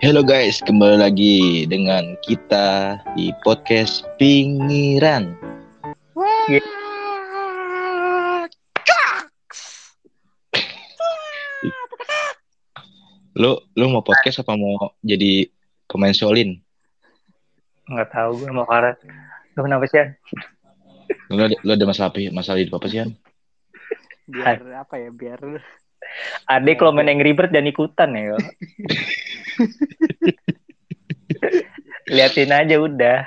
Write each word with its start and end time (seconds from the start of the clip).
Halo 0.00 0.24
guys, 0.24 0.64
kembali 0.64 0.96
lagi 0.96 1.36
dengan 1.68 2.16
kita 2.24 2.96
di 3.14 3.30
podcast 3.44 4.08
Pinggiran. 4.16 5.36
Lu 13.38 13.56
lu 13.78 13.84
mau 13.88 14.02
podcast 14.02 14.42
apa 14.42 14.58
mau 14.58 14.90
jadi 15.06 15.46
pemain 15.86 16.14
solin? 16.14 16.58
nggak 17.90 18.06
tahu 18.14 18.46
gue 18.46 18.54
mau 18.54 18.62
karet 18.70 18.94
lu 19.58 19.66
kenapa 19.66 19.82
sih 19.90 19.98
An? 19.98 20.14
Lu, 21.26 21.42
ada- 21.42 21.58
lu 21.66 21.70
ada 21.74 21.86
masalah 21.90 22.14
apa? 22.14 22.22
Masalah 22.30 22.62
hidup 22.62 22.78
apa 22.78 22.86
sih, 22.86 23.02
biar 24.30 24.62
apa 24.78 24.94
ya 24.94 25.10
biar 25.10 25.42
adik 26.46 26.78
kalau 26.78 26.94
main 26.94 27.10
Angry 27.10 27.34
Bird 27.34 27.50
dan 27.50 27.66
ikutan 27.66 28.14
ya. 28.14 28.38
liatin 32.10 32.50
aja 32.50 32.76
udah. 32.80 33.20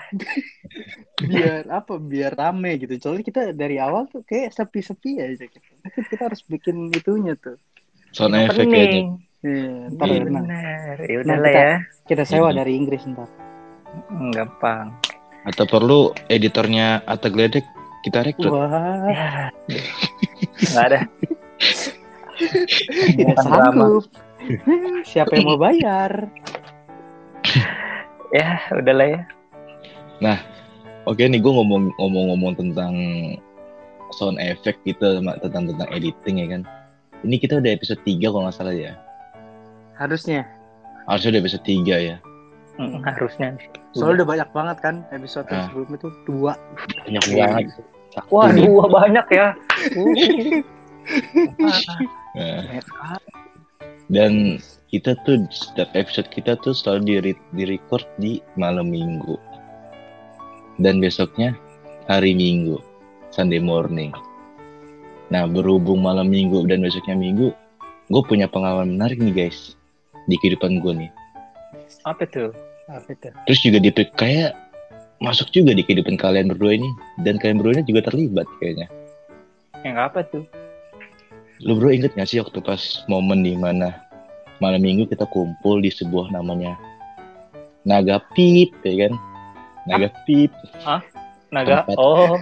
Biar 1.23 1.63
apa 1.70 1.95
biar 1.98 2.34
rame 2.35 2.76
gitu. 2.81 2.98
Soalnya 2.99 3.23
kita 3.23 3.41
dari 3.53 3.77
awal 3.80 4.09
tuh 4.09 4.26
kayak 4.26 4.52
sepi-sepi 4.52 5.21
aja 5.21 5.45
gitu. 5.45 5.70
Kita 6.09 6.27
harus 6.27 6.41
bikin 6.43 6.90
itunya 6.91 7.38
tuh. 7.38 7.55
Sound 8.12 8.35
effect 8.35 8.67
kayaknya. 8.67 9.17
Iya, 9.43 9.91
ntar 9.91 10.07
ya 10.07 10.23
udahlah 11.20 11.43
kita- 11.43 11.52
ya. 11.52 11.76
kita 12.07 12.23
sewa 12.23 12.48
Iya. 12.52 12.63
dari 12.63 12.71
Inggris 12.79 13.04
ntar. 13.04 13.27
Gampang. 14.31 14.95
Atau 15.43 15.68
perlu 15.68 15.99
editornya 16.31 17.04
Atta 17.04 17.27
Gledek 17.27 17.68
kita 18.04 18.23
rekrut? 18.23 18.52
wah. 18.52 19.04
Ya. 19.12 19.52
Nggak 20.71 20.85
ada. 20.88 20.99
Tidak 23.13 23.38
sanggup 23.38 24.09
siapa 25.09 25.31
yang 25.33 25.47
mau 25.47 25.59
bayar 25.59 26.27
ya 28.38 28.59
udahlah 28.71 29.07
ya 29.09 29.21
Oke 31.04 31.27
nih 31.27 31.43
gue 31.43 31.51
ngomong 31.51 31.91
ngomong-ngomong 31.99 32.55
tentang 32.55 32.95
sound 34.15 34.40
effect 34.40 34.79
gitu 34.87 35.20
sama- 35.20 35.35
tentang 35.43 35.68
tentang 35.68 35.90
editing 35.91 36.40
ya 36.40 36.48
kan. 36.48 36.62
Ini 37.27 37.43
kita 37.43 37.59
udah 37.59 37.76
episode 37.76 37.99
3 38.07 38.31
kalau 38.31 38.48
nggak 38.48 38.55
salah 38.55 38.71
ya. 38.71 38.95
harusnya 39.99 40.48
Harusnya 41.03 41.35
udah 41.35 41.41
episode 41.43 41.65
3 41.68 41.99
ya. 41.99 42.15
Hmm, 42.79 43.03
harusnya 43.03 43.59
soalnya 43.91 44.23
udah 44.23 44.27
banyak 44.31 44.49
banget 44.55 44.77
kan 44.79 44.96
episode 45.12 45.46
Ah. 45.51 45.68
sebelumnya 45.68 45.98
tuh 45.99 46.13
dua 46.23 46.55
Banyak 47.03 47.23
banget. 47.35 47.65
Satu 48.15 48.31
wah 48.31 48.48
dua 48.49 48.84
banyak 48.87 49.25
ya 49.27 49.48
Nah, 52.34 52.79
dan 54.12 54.59
kita 54.91 55.15
tuh 55.23 55.48
setiap 55.49 55.90
episode 55.96 56.27
kita 56.29 56.59
tuh 56.62 56.76
selalu 56.76 57.21
di, 57.23 57.34
di 57.55 57.63
record 57.65 58.05
di 58.20 58.43
malam 58.59 58.91
minggu. 58.91 59.40
Dan 60.82 60.99
besoknya 60.99 61.54
hari 62.09 62.34
minggu, 62.34 62.81
Sunday 63.29 63.62
morning. 63.62 64.12
Nah 65.31 65.50
berhubung 65.50 66.03
malam 66.03 66.29
minggu 66.29 66.66
dan 66.69 66.85
besoknya 66.85 67.18
minggu, 67.18 67.53
gue 68.12 68.24
punya 68.29 68.46
pengalaman 68.46 68.97
menarik 68.97 69.18
nih 69.18 69.47
guys 69.47 69.74
di 70.28 70.35
kehidupan 70.40 70.84
gue 70.84 70.94
nih. 71.07 71.12
apa 72.03 72.28
tuh 72.28 72.51
apa 72.91 73.16
tuh 73.16 73.31
Terus 73.47 73.59
juga 73.63 73.79
di 73.79 73.90
kayak 73.94 74.51
masuk 75.24 75.47
juga 75.56 75.72
di 75.72 75.88
kehidupan 75.88 76.19
kalian 76.19 76.51
berdua 76.51 76.75
ini 76.75 76.90
dan 77.24 77.40
kalian 77.40 77.63
berdua 77.63 77.79
ini 77.79 77.85
juga 77.88 78.12
terlibat 78.12 78.47
kayaknya. 78.59 78.88
yang 79.84 80.00
apa 80.00 80.24
tuh 80.28 80.44
Lu 81.63 81.79
bro 81.79 81.89
inget 81.95 82.11
gak 82.16 82.28
sih 82.28 82.44
waktu 82.44 82.59
pas 82.59 83.07
momen 83.07 83.44
di 83.44 83.56
mana 83.56 83.95
malam 84.59 84.83
minggu 84.83 85.07
kita 85.07 85.23
kumpul 85.31 85.79
di 85.79 85.91
sebuah 85.91 86.31
namanya 86.35 86.75
Naga 87.83 88.23
Pip 88.35 88.72
ya 88.83 89.07
kan? 89.07 89.13
Naga 89.88 90.09
Pip. 90.23 90.51
naga? 91.51 91.84
Tempat. 91.85 91.97
oh. 92.00 92.39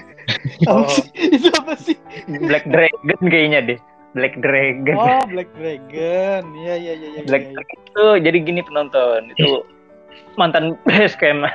Sih? 0.90 1.06
itu 1.38 1.48
apa 1.58 1.74
sih? 1.78 1.98
Black 2.30 2.66
Dragon 2.70 3.22
kayaknya 3.26 3.60
deh. 3.66 3.80
Black 4.14 4.38
Dragon. 4.38 4.98
Oh 4.98 5.24
Black 5.30 5.50
Dragon. 5.58 6.42
Iya 6.54 6.76
iya 6.78 6.94
iya 6.94 7.08
iya 7.18 7.22
Black 7.26 7.50
iya. 7.50 7.54
Dragon 7.58 7.80
itu 7.82 8.06
jadi 8.22 8.38
gini 8.42 8.62
penonton. 8.62 9.22
Itu 9.34 9.66
mantan 10.40 10.78
base 10.88 11.16
camp 11.20 11.48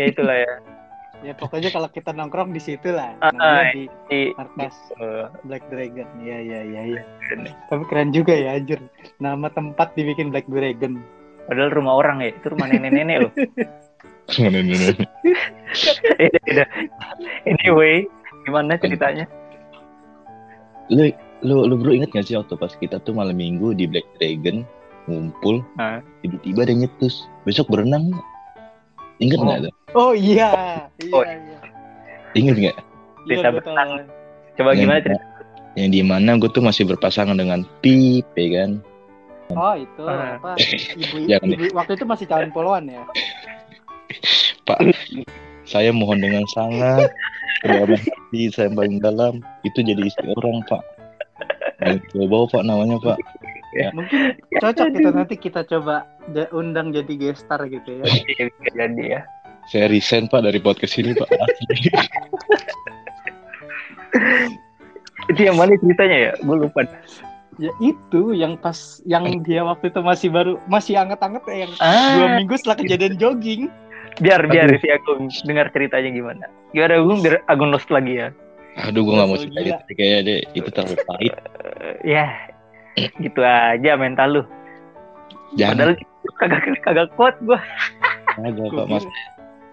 ya 0.00 0.04
itulah 0.08 0.36
ya 0.44 0.52
ya 1.22 1.32
pokoknya 1.32 1.70
kalau 1.70 1.86
kita 1.86 2.10
nongkrong 2.10 2.50
di 2.50 2.58
situ 2.58 2.90
lah 2.90 3.14
Ah, 3.18 3.30
namanya 3.30 3.70
di 3.72 3.82
di 4.08 4.20
markas 4.34 4.74
eh, 4.96 5.26
Black 5.42 5.64
Dragon 5.68 6.08
iya 6.18 6.38
iya 6.38 6.60
iya 6.62 6.82
iya 6.88 7.02
tapi 7.66 7.86
keren 7.86 8.10
juga 8.10 8.34
ya 8.34 8.54
anjir 8.54 8.82
nama 9.18 9.46
tempat 9.48 9.94
dibikin 9.94 10.28
Black 10.28 10.46
Dragon 10.46 10.98
padahal 11.46 11.70
rumah 11.70 11.94
orang 11.96 12.20
ya 12.20 12.30
itu 12.30 12.46
rumah 12.48 12.66
nenek-nenek 12.66 13.16
loh 13.20 13.32
Mana 14.32 14.58
ini, 14.62 14.72
ini. 14.72 14.94
Beda, 16.14 16.38
beda. 16.40 16.64
anyway 17.44 18.06
gimana 18.42 18.74
ceritanya 18.76 19.26
Lu, 20.88 21.08
lu, 21.40 21.64
lu 21.64 21.74
bro 21.76 21.90
inget 21.90 22.10
gak 22.10 22.26
sih 22.26 22.34
waktu 22.34 22.54
pas 22.54 22.72
kita 22.72 22.98
tuh 23.00 23.14
malam 23.14 23.34
minggu 23.34 23.72
di 23.72 23.86
Black 23.86 24.04
Dragon 24.16 24.66
ngumpul, 25.02 25.62
Ah. 25.76 25.98
tiba-tiba 26.22 26.62
ada 26.62 26.74
nyetus. 26.76 27.26
Besok 27.42 27.66
berenang 27.68 28.14
nggak? 29.22 29.24
Ingat 29.24 29.38
Oh. 29.38 29.44
nggak 29.44 29.60
tuh? 29.60 29.72
oh 29.94 30.12
iya 30.12 30.48
iya 30.98 31.12
Oh. 31.12 31.22
iya 31.22 31.58
Ingat 32.32 32.56
nggak? 32.56 32.76
iya 33.24 33.48
berenang. 33.48 33.88
tahu. 33.92 34.04
coba 34.52 34.68
Yang- 34.68 34.80
gimana 34.80 35.00
cerita 35.00 35.24
Yang 35.72 35.88
di 35.88 36.00
mana 36.02 36.30
gue 36.36 36.50
tuh 36.50 36.60
masih 36.60 36.84
berpasangan 36.84 37.32
dengan 37.32 37.64
Pip 37.80 38.26
ya 38.34 38.48
kan? 38.58 38.70
oh 39.52 39.74
itu 39.74 40.02
Ah. 40.02 40.36
apa 40.36 40.50
ibu, 40.58 41.16
Jangan 41.30 41.48
ibu 41.48 41.64
waktu 41.72 41.92
itu 41.94 42.04
masih 42.04 42.26
calon 42.26 42.50
poluan 42.50 42.84
ya 42.84 43.00
Pak, 44.62 44.78
saya 45.64 45.90
mohon 45.90 46.18
dengan 46.18 46.44
sangat 46.48 47.10
dalam 47.62 47.90
hati 47.90 48.46
saya 48.48 48.68
yang 48.68 48.76
paling 48.76 48.96
dalam 48.98 49.32
itu 49.62 49.78
jadi 49.78 49.98
istri 50.00 50.30
orang 50.30 50.62
Pak. 50.64 50.82
Coba 52.12 52.36
Pak 52.48 52.62
namanya 52.62 52.94
Pak. 53.00 53.18
Mungkin 53.96 54.36
cocok 54.60 54.86
kita 54.92 55.10
nanti 55.16 55.36
kita 55.40 55.64
coba 55.64 56.04
undang 56.52 56.92
jadi 56.92 57.12
gestar 57.16 57.64
gitu 57.68 58.00
ya. 58.00 58.04
Iya, 58.36 58.44
jadi 58.76 59.04
ya. 59.18 59.20
Saya 59.70 59.86
resign 59.88 60.26
Pak 60.26 60.42
dari 60.42 60.58
podcast 60.58 60.98
ini 60.98 61.14
Pak. 61.14 61.28
Itu 65.30 65.40
yang 65.46 65.56
mana 65.56 65.78
ceritanya 65.78 66.18
ya? 66.18 66.32
Gue 66.42 66.56
lupa. 66.66 66.82
Ya 67.60 67.68
itu 67.84 68.32
yang 68.32 68.56
pas 68.56 69.04
yang 69.04 69.44
dia 69.44 69.60
waktu 69.60 69.92
itu 69.92 70.00
masih 70.00 70.32
baru 70.32 70.56
masih 70.72 70.96
anget-anget 70.96 71.44
ya 71.44 71.56
yang 71.68 71.72
ah. 71.84 72.16
dua 72.16 72.28
minggu 72.40 72.54
setelah 72.58 72.76
kejadian 72.80 73.14
jogging. 73.20 73.68
Biar 74.20 74.44
biar 74.48 74.72
Aduh. 74.72 74.80
si 74.80 74.88
Agung 74.88 75.28
dengar 75.44 75.68
ceritanya 75.70 76.10
gimana. 76.10 76.44
Gimana 76.72 77.00
Agung? 77.00 77.20
Biar 77.20 77.44
Agung 77.46 77.70
lagi 77.70 78.12
ya. 78.18 78.28
Aduh 78.80 79.04
gue 79.04 79.14
gak 79.20 79.28
mau 79.28 79.36
cerita 79.36 79.84
itu 79.84 79.92
kayaknya 80.00 80.20
deh 80.24 80.40
itu 80.56 80.68
terlalu 80.72 80.96
pahit. 81.04 81.32
Eh, 81.36 81.96
ya 82.16 82.24
gitu 82.96 83.40
aja 83.40 83.96
mental 83.96 84.28
lu 84.40 84.42
Jangan 85.56 85.92
padahal 85.92 85.94
kagak 86.40 86.60
kagak 86.84 87.08
kuat 87.16 87.34
gue 87.44 87.58
ada 88.40 88.62
Pak 88.72 88.86
Mas. 88.88 89.04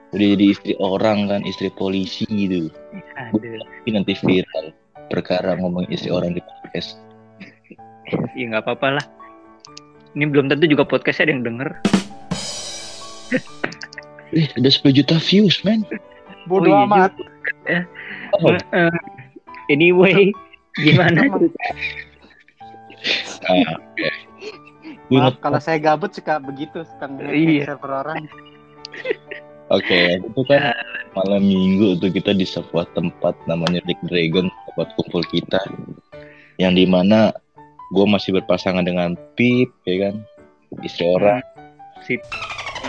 Udah 0.09 0.27
jadi 0.35 0.45
istri 0.51 0.73
orang 0.81 1.29
kan, 1.29 1.45
istri 1.45 1.69
polisi 1.69 2.25
gitu. 2.27 2.67
Aduh, 3.15 3.61
Tapi 3.61 3.89
nanti 3.93 4.17
viral 4.17 4.73
perkara 5.07 5.53
ngomong 5.55 5.85
istri 5.87 6.09
orang 6.09 6.33
di 6.33 6.41
podcast. 6.41 6.97
ya 8.35 8.43
nggak 8.49 8.65
apa-apa 8.65 8.99
lah. 8.99 9.05
Ini 10.17 10.25
belum 10.27 10.49
tentu 10.49 10.65
juga 10.65 10.83
podcastnya 10.83 11.29
ada 11.29 11.33
yang 11.37 11.43
denger. 11.45 11.69
Eh, 14.33 14.45
ada 14.49 14.69
10 14.69 14.97
juta 14.97 15.15
views, 15.21 15.61
man. 15.61 15.85
bodoh 16.49 16.73
Oh, 16.73 16.81
iya 16.81 16.89
amat 16.89 17.11
Oh, 18.41 18.57
Eh, 18.73 18.93
anyway, 19.69 20.33
gimana? 20.75 21.29
Ah. 23.47 23.77
Gue 25.09 25.17
maaf 25.17 25.41
kalau 25.41 25.57
saya 25.57 25.81
gabut 25.81 26.13
suka 26.13 26.37
begitu 26.37 26.85
suka 26.85 27.09
Iya. 27.29 27.65
server 27.73 27.91
orang 28.05 28.25
Oke, 29.69 30.17
itu 30.17 30.41
kan 30.49 30.73
malam 31.13 31.45
minggu 31.45 32.01
tuh 32.01 32.09
kita 32.09 32.33
di 32.33 32.41
sebuah 32.41 32.89
tempat 32.97 33.37
namanya 33.45 33.85
Black 33.85 34.01
Dragon, 34.09 34.49
tempat 34.49 34.97
kumpul 34.97 35.21
kita. 35.29 35.61
Yang 36.57 36.73
di 36.73 36.85
mana 36.89 37.29
gue 37.93 38.05
masih 38.09 38.33
berpasangan 38.41 38.81
dengan 38.81 39.13
Pip, 39.37 39.69
ya 39.85 40.09
kan? 40.09 40.25
Istri 40.81 41.05
orang. 41.05 41.45
Sip. 42.01 42.21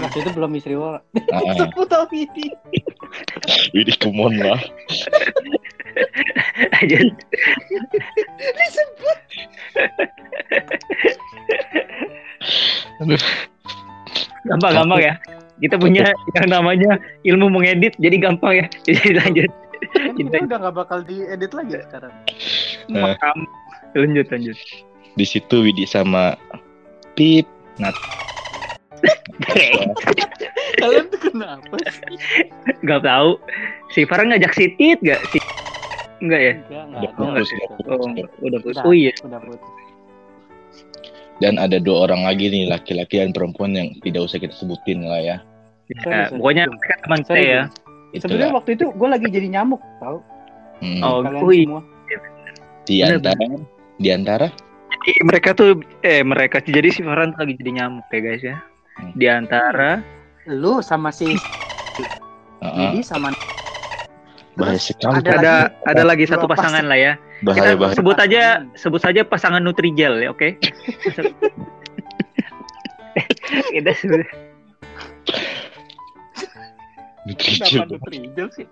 waktu 0.00 0.22
itu 0.22 0.30
belum 0.32 0.54
istri 0.54 0.78
orang 0.78 1.02
Ah, 1.34 1.52
sebut 1.58 1.90
tahu 1.90 2.06
ini 2.14 2.54
ini 3.74 3.92
kumon 3.98 4.38
lah. 4.38 4.56
Aja. 6.78 6.98
disebut. 8.58 9.18
Gampang-gampang 14.49 15.00
ya. 15.00 15.14
Kita 15.61 15.76
punya 15.76 16.08
yang 16.40 16.49
namanya 16.49 16.96
ilmu 17.20 17.52
mengedit, 17.52 17.93
jadi 18.00 18.17
gampang 18.17 18.64
ya. 18.64 18.67
Jadi 18.88 19.12
lanjut. 19.12 19.50
kan 19.81 20.12
kita 20.12 20.44
udah 20.44 20.58
nggak 20.61 20.76
bakal 20.76 21.00
diedit 21.00 21.56
lagi 21.56 21.81
sekarang 21.88 22.12
Nah. 22.93 23.14
Makam. 23.14 23.49
Lanjut, 23.94 24.26
lanjut. 24.34 24.58
Di 25.14 25.26
situ 25.26 25.62
Widi 25.62 25.87
sama 25.87 26.34
Pip. 27.14 27.46
Nat. 27.78 27.94
Kalian 30.81 31.06
tuh 31.08 31.20
kenapa 31.31 31.76
sih? 31.87 32.16
Gak 32.84 33.02
tahu. 33.06 33.38
Si 33.94 34.05
Farhan 34.05 34.34
ngajak 34.34 34.52
si 34.55 34.75
Tit 34.76 34.99
gak? 35.00 35.20
Si... 35.31 35.38
Enggak 36.20 36.40
ya? 36.40 36.52
Enggak, 36.52 36.69
Udah 36.69 36.84
enggak. 36.84 37.12
putus, 37.17 37.49
enggak, 37.49 37.69
udah 37.70 37.76
Oh, 37.90 37.96
putus. 37.96 38.06
udah 38.06 38.26
putus. 38.61 38.70
Udah. 38.70 38.82
Oh 38.84 38.94
iya. 38.94 39.12
Udah 39.20 39.40
putus. 39.40 39.70
Dan 41.40 41.55
ada 41.56 41.81
dua 41.81 42.05
orang 42.05 42.22
lagi 42.22 42.46
nih, 42.46 42.69
laki-laki 42.69 43.17
dan 43.17 43.32
perempuan 43.32 43.72
yang 43.72 43.88
tidak 44.05 44.28
usah 44.28 44.37
kita 44.37 44.52
sebutin 44.52 45.08
lah 45.08 45.19
ya. 45.19 45.37
Ya, 45.88 45.96
Sorry, 45.99 46.14
sorry. 46.28 46.37
pokoknya 46.37 46.64
mereka 46.69 46.94
teman 47.02 47.20
saya 47.25 47.43
ya. 47.43 47.62
Sebenarnya 48.12 48.52
waktu 48.52 48.70
itu 48.75 48.84
gue 48.90 49.08
lagi 49.08 49.26
jadi 49.26 49.49
nyamuk, 49.50 49.81
tau? 49.99 50.20
Hmm. 50.78 51.00
Oh, 51.00 51.20
Kalian 51.22 51.43
wih. 51.43 51.64
semua. 51.64 51.82
di 52.82 52.96
antara 53.00 53.44
di 53.96 54.08
antara 54.11 54.46
Jadi 54.90 55.12
mereka 55.23 55.55
tuh 55.55 55.78
eh 56.02 56.20
mereka 56.20 56.58
jadi 56.58 56.90
si 56.90 57.00
Farhan 57.00 57.32
lagi 57.37 57.55
jadi 57.55 57.70
nyamuk 57.78 58.05
ya 58.11 58.19
guys 58.19 58.43
ya. 58.43 58.56
Hmm. 58.99 59.12
Di 59.14 59.26
antara 59.26 60.02
Lu 60.44 60.81
sama 60.81 61.08
si 61.08 61.37
uh-uh, 62.61 62.90
Didi 62.90 63.00
sama 63.00 63.31
bahaya 64.60 64.76
sekali. 64.76 65.16
ada 65.16 65.30
ada 65.32 65.32
lagi- 65.32 65.72
ada 65.88 66.02
lagi 66.04 66.24
satu 66.28 66.44
pasangan 66.44 66.84
lah 66.84 66.98
ya. 67.00 67.12
bahaya 67.40 67.72
Kita 67.72 67.80
bahaya. 67.80 67.96
sebut 67.96 68.16
aja 68.20 68.42
sebut 68.76 69.00
saja 69.00 69.20
pasangan 69.24 69.64
Nutrijel 69.64 70.20
ya, 70.20 70.28
oke? 70.30 70.48
Kita 73.72 73.90
sebut 73.96 74.20
lu 77.88 77.98
terinjal 78.06 78.48
sih? 78.52 78.66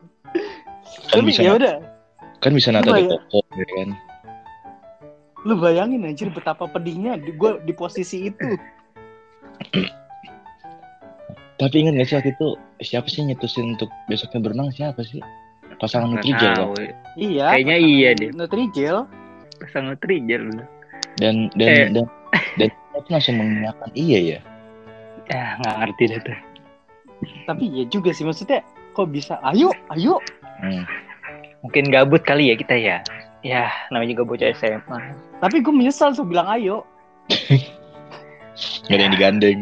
kan 1.12 1.24
bisa 1.24 1.40
ya 1.44 1.56
udah, 1.56 1.76
kan 2.40 2.52
bisa 2.52 2.68
nata 2.72 2.90
di 2.92 3.08
toko 3.08 3.40
ya 3.56 3.64
kan? 3.80 3.88
Lu 5.46 5.54
bayangin 5.56 6.04
anjir 6.04 6.28
betapa 6.28 6.66
pedihnya 6.66 7.16
di 7.16 7.32
gue 7.32 7.60
di 7.64 7.72
posisi 7.72 8.28
itu. 8.28 8.48
tapi 11.58 11.74
ingat 11.82 11.98
gak 11.98 12.06
sih 12.06 12.16
waktu 12.18 12.30
itu 12.38 12.48
siapa 12.86 13.08
sih 13.10 13.26
nyetusin 13.26 13.74
untuk 13.74 13.90
besoknya 14.06 14.38
berenang? 14.42 14.70
Siapa 14.70 15.02
sih 15.02 15.18
pasangan 15.78 16.08
Nggak 16.10 16.22
Nutrijel 16.24 16.54
kan? 16.54 16.68
Iya. 17.14 17.46
Kayaknya 17.50 17.76
iya 17.78 18.08
deh. 18.14 18.30
Nutrijel. 18.32 18.96
Pasangan 19.58 19.86
Nutrijel. 19.94 20.42
dan 21.18 21.50
dan 21.54 21.66
Eh. 21.68 21.86
dan 21.90 22.04
dan 22.56 22.68
tuh 22.94 23.10
langsung 23.10 23.36
mengiyakan 23.36 23.90
iya 23.92 24.18
ya 24.20 24.38
Ya 25.26 25.42
nggak 25.58 25.76
ngerti 25.80 26.02
deh 26.08 26.20
tuh. 26.22 26.38
Tapi 27.44 27.64
ya 27.68 27.84
juga 27.86 28.10
sih 28.10 28.22
maksudnya 28.22 28.62
kok 28.92 29.10
bisa 29.10 29.38
ayo 29.44 29.70
ayo 29.90 30.18
hmm. 30.58 30.84
Mungkin 31.60 31.90
gabut 31.90 32.22
kali 32.22 32.50
ya 32.50 32.54
kita 32.54 32.74
ya. 32.74 32.96
Ya 33.40 33.66
namanya 33.90 34.14
juga 34.14 34.24
bocah 34.28 34.50
SMA. 34.52 34.98
tapi 35.38 35.58
gue 35.58 35.70
menyesal 35.70 36.10
tuh 36.10 36.22
bilang 36.22 36.46
ayo 36.48 36.82
gak 38.86 38.90
ada 38.90 39.02
yang 39.04 39.14
digandeng 39.14 39.58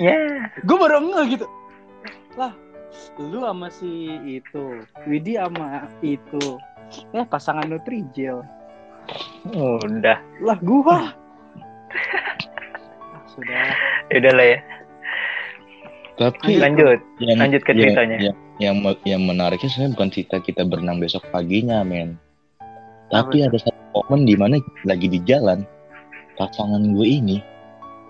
Ya. 0.00 0.18
gue 0.58 0.76
baru 0.76 0.98
ngeh 0.98 1.38
gitu 1.38 1.46
lah 2.34 2.50
lu 3.18 3.40
sama 3.40 3.68
si 3.68 3.88
itu 4.22 4.64
Widi 5.04 5.36
sama 5.36 5.88
itu 6.00 6.60
eh 7.12 7.24
pasangan 7.24 7.64
Nutrijel 7.64 8.44
Udah. 9.50 10.18
lah 10.40 10.58
gua 10.60 11.10
Ah, 13.12 13.22
sudah 13.26 13.64
Ya 14.08 14.16
udah 14.18 14.32
lah 14.32 14.46
ya. 14.48 14.58
tapi 16.14 16.56
Lanjut. 16.56 17.00
yang, 17.18 17.38
Lanjut 17.40 17.62
ke 17.64 17.72
ceritanya. 17.72 18.16
yang, 18.20 18.36
yang, 18.60 18.76
yang 19.02 19.22
menariknya 19.22 19.68
sebenarnya 19.68 19.94
bukan 19.96 20.10
cerita 20.12 20.36
kita 20.38 20.62
berenang 20.62 21.00
besok 21.00 21.24
paginya 21.28 21.80
men 21.82 22.16
tapi 23.08 23.42
ada 23.42 23.56
satu 23.56 23.72
momen 23.94 24.24
di 24.24 24.36
mana 24.36 24.56
lagi 24.84 25.04
di 25.04 25.20
jalan 25.24 25.64
pasangan 26.36 26.92
gue 26.92 27.06
ini 27.06 27.40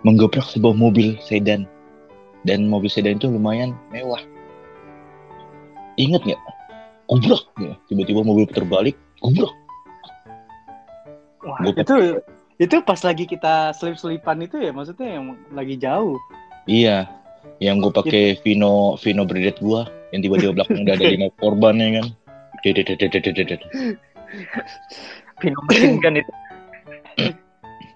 menggebrak 0.02 0.44
sebuah 0.44 0.75
mobil 0.75 1.14
sedan 1.20 1.67
dan 2.43 2.67
mobil 2.67 2.87
sedan 2.87 3.19
itu 3.19 3.26
lumayan 3.26 3.75
mewah 3.90 4.23
ingat 5.96 6.22
nggak 6.22 6.40
gubrak 7.06 7.42
ya 7.56 7.72
tiba-tiba 7.86 8.20
mobil 8.22 8.46
terbalik 8.46 8.96
gubrak 9.18 9.52
Wah, 11.42 11.58
Gua- 11.58 11.74
itu 11.74 11.94
itu 12.56 12.76
pas 12.80 13.00
lagi 13.02 13.26
kita 13.26 13.74
selip 13.74 13.98
selipan 13.98 14.38
itu 14.40 14.56
ya 14.56 14.70
maksudnya 14.70 15.18
yang 15.18 15.24
lagi 15.50 15.74
jauh 15.76 16.16
iya 16.64 17.10
yang 17.58 17.82
gue 17.82 17.90
pakai 17.90 18.38
Vino 18.40 18.94
Vino 18.96 19.26
Bredet 19.26 19.58
gua 19.58 19.82
yang 20.12 20.22
tiba-tiba 20.22 20.52
belakang 20.54 20.84
udah 20.84 20.94
ada 20.94 21.06
lima 21.14 21.28
korban 21.40 21.74
ya 21.74 21.88
kan. 21.98 22.06
Pino 25.40 25.58
mesin 25.66 25.98
gun 25.98 26.14
itu. 26.20 26.32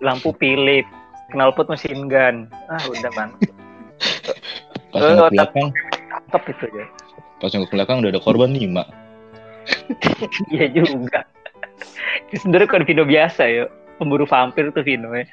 Lampu 0.01 0.33
Philip. 0.35 0.87
Knalpot 1.31 1.69
mesin 1.69 2.09
gun. 2.09 2.49
Ah 2.67 2.83
udah 2.89 3.11
bang. 3.13 3.31
pas 4.91 5.01
otak- 5.03 5.31
belakang 5.31 5.69
Cakep 6.33 6.43
itu 6.51 6.67
ya. 6.73 6.87
Pas 7.41 7.53
nengok 7.53 7.73
belakang 7.73 8.01
udah 8.01 8.11
ada 8.13 8.23
korban 8.23 8.53
lima 8.57 8.85
Iya 10.55 10.67
juga. 10.73 11.27
Itu 12.31 12.47
sebenarnya 12.47 12.67
bukan 12.71 12.85
Vino 12.87 13.05
biasa 13.07 13.43
ya. 13.47 13.65
Pemburu 13.99 14.27
vampir 14.29 14.71
tuh 14.71 14.85
Vino 14.85 15.11
ya. 15.15 15.27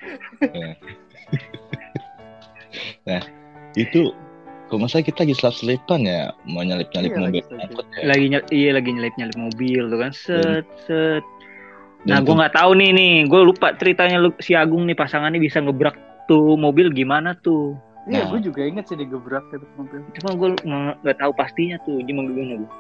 itu 3.74 4.14
kalau 4.70 4.90
masa 4.90 5.06
kita 5.06 5.26
lagi 5.26 5.38
selap 5.38 5.54
selipan 5.58 6.02
ya 6.06 6.34
mau 6.50 6.66
nyalip 6.66 6.90
nyalip 6.94 7.14
Iya, 7.14 7.20
mobil 7.22 7.44
lagi 7.46 7.78
ya. 7.94 8.04
Lagi 8.06 8.26
nyel 8.30 8.44
iya 8.50 8.70
lagi 8.74 8.90
nyelip 8.90 9.14
nyelip 9.22 9.38
mobil 9.38 9.82
tuh 9.90 10.00
kan. 10.02 10.12
Set 10.14 10.66
set. 10.90 11.24
Nah 12.10 12.20
gue 12.20 12.34
nggak 12.34 12.56
tahu 12.58 12.72
nih 12.78 12.90
nih. 12.96 13.14
Gue 13.30 13.42
lupa 13.46 13.78
ceritanya 13.78 14.18
lu, 14.18 14.34
si 14.42 14.58
Agung 14.58 14.90
nih 14.90 14.98
pasangannya 14.98 15.38
bisa 15.38 15.62
ngebrak 15.62 15.96
tuh 16.26 16.58
mobil 16.58 16.90
gimana 16.90 17.38
tuh. 17.44 17.78
Iya 18.10 18.28
Nah. 18.28 18.36
gue 18.36 18.52
juga 18.52 18.68
inget 18.68 18.84
sih 18.92 19.00
digebrak 19.00 19.48
itu 19.56 19.64
mobil 19.80 20.04
Cuma 20.20 20.32
gue 20.36 20.50
nggak 21.04 21.18
tahu 21.24 21.32
pastinya 21.40 21.80
tuh 21.88 22.04
gimana 22.04 22.28
gimana 22.36 22.56
gue. 22.60 22.72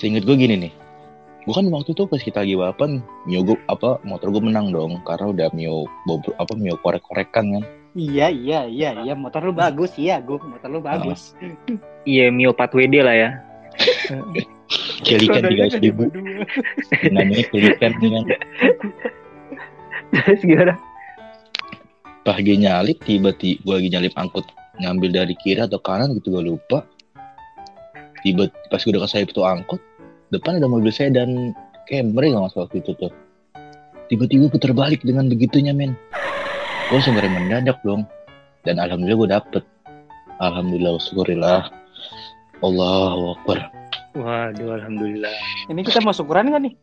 Seinget 0.00 0.24
gue 0.24 0.32
gini 0.32 0.56
nih, 0.56 0.72
gue 1.44 1.52
kan 1.52 1.68
waktu 1.68 1.92
itu 1.92 2.08
pas 2.08 2.16
kita 2.16 2.40
lagi 2.40 2.56
balapan, 2.56 3.04
Mio 3.28 3.44
gue 3.44 3.60
apa 3.68 4.00
motor 4.08 4.32
gue 4.32 4.40
menang 4.40 4.72
dong, 4.72 5.04
karena 5.04 5.28
udah 5.28 5.48
Mio 5.52 5.84
apa 6.40 6.52
Mio 6.56 6.80
korek-korekan 6.80 7.60
kan. 7.60 7.64
iya 7.92 8.32
iya 8.32 8.64
iya 8.64 8.96
iya 9.04 9.12
motor 9.12 9.44
lu 9.44 9.52
bagus 9.52 9.92
iya 10.00 10.16
gue 10.24 10.40
motor 10.40 10.72
lu 10.72 10.80
bagus 10.80 11.36
Iya 12.08 12.32
Mio 12.32 12.56
4WD 12.56 13.04
lah 13.04 13.12
ya. 13.12 13.30
Kelikan 15.04 15.44
tiga 15.52 15.68
ribu, 15.76 16.08
namanya 17.12 17.44
kelikan 17.52 17.92
kan. 18.00 18.24
Terus 20.16 20.40
gimana? 20.40 20.74
Pas 22.24 22.40
lagi 22.40 22.56
nyalip, 22.56 22.96
tiba-tiba 23.04 23.60
gue 23.60 23.74
lagi 23.76 23.88
nyalip 23.92 24.14
angkut 24.16 24.48
ngambil 24.80 25.10
dari 25.12 25.34
kiri 25.36 25.60
atau 25.60 25.80
kanan 25.82 26.16
gitu 26.16 26.32
gue 26.38 26.54
lupa. 26.54 26.86
Tiba 28.22 28.46
pas 28.70 28.78
gue 28.78 28.92
udah 28.94 29.04
kesayap 29.04 29.34
tuh 29.34 29.42
angkut, 29.42 29.82
depan 30.30 30.62
ada 30.62 30.70
mobil 30.70 30.94
sedan 30.94 31.52
Camry 31.90 32.30
nggak 32.30 32.44
masuk 32.46 32.64
waktu 32.64 32.78
itu 32.78 32.94
tuh. 32.96 33.12
Tiba-tiba 34.06 34.46
putar 34.46 34.72
balik 34.72 35.02
dengan 35.02 35.26
begitunya 35.26 35.74
men. 35.74 35.98
Gue 36.88 37.00
langsung 37.00 37.18
ngerem 37.18 37.34
mendadak 37.34 37.80
dong. 37.82 38.06
Dan 38.62 38.78
alhamdulillah 38.78 39.18
gue 39.18 39.30
dapet. 39.34 39.64
Alhamdulillah, 40.38 41.02
syukurillah. 41.02 41.66
Allahu 42.62 43.34
Akbar. 43.34 43.58
Waduh 44.12 44.76
alhamdulillah. 44.76 45.32
ini 45.72 45.80
kita 45.80 46.04
mau 46.04 46.12
syukuran 46.12 46.52
kan 46.52 46.68
nih 46.68 46.74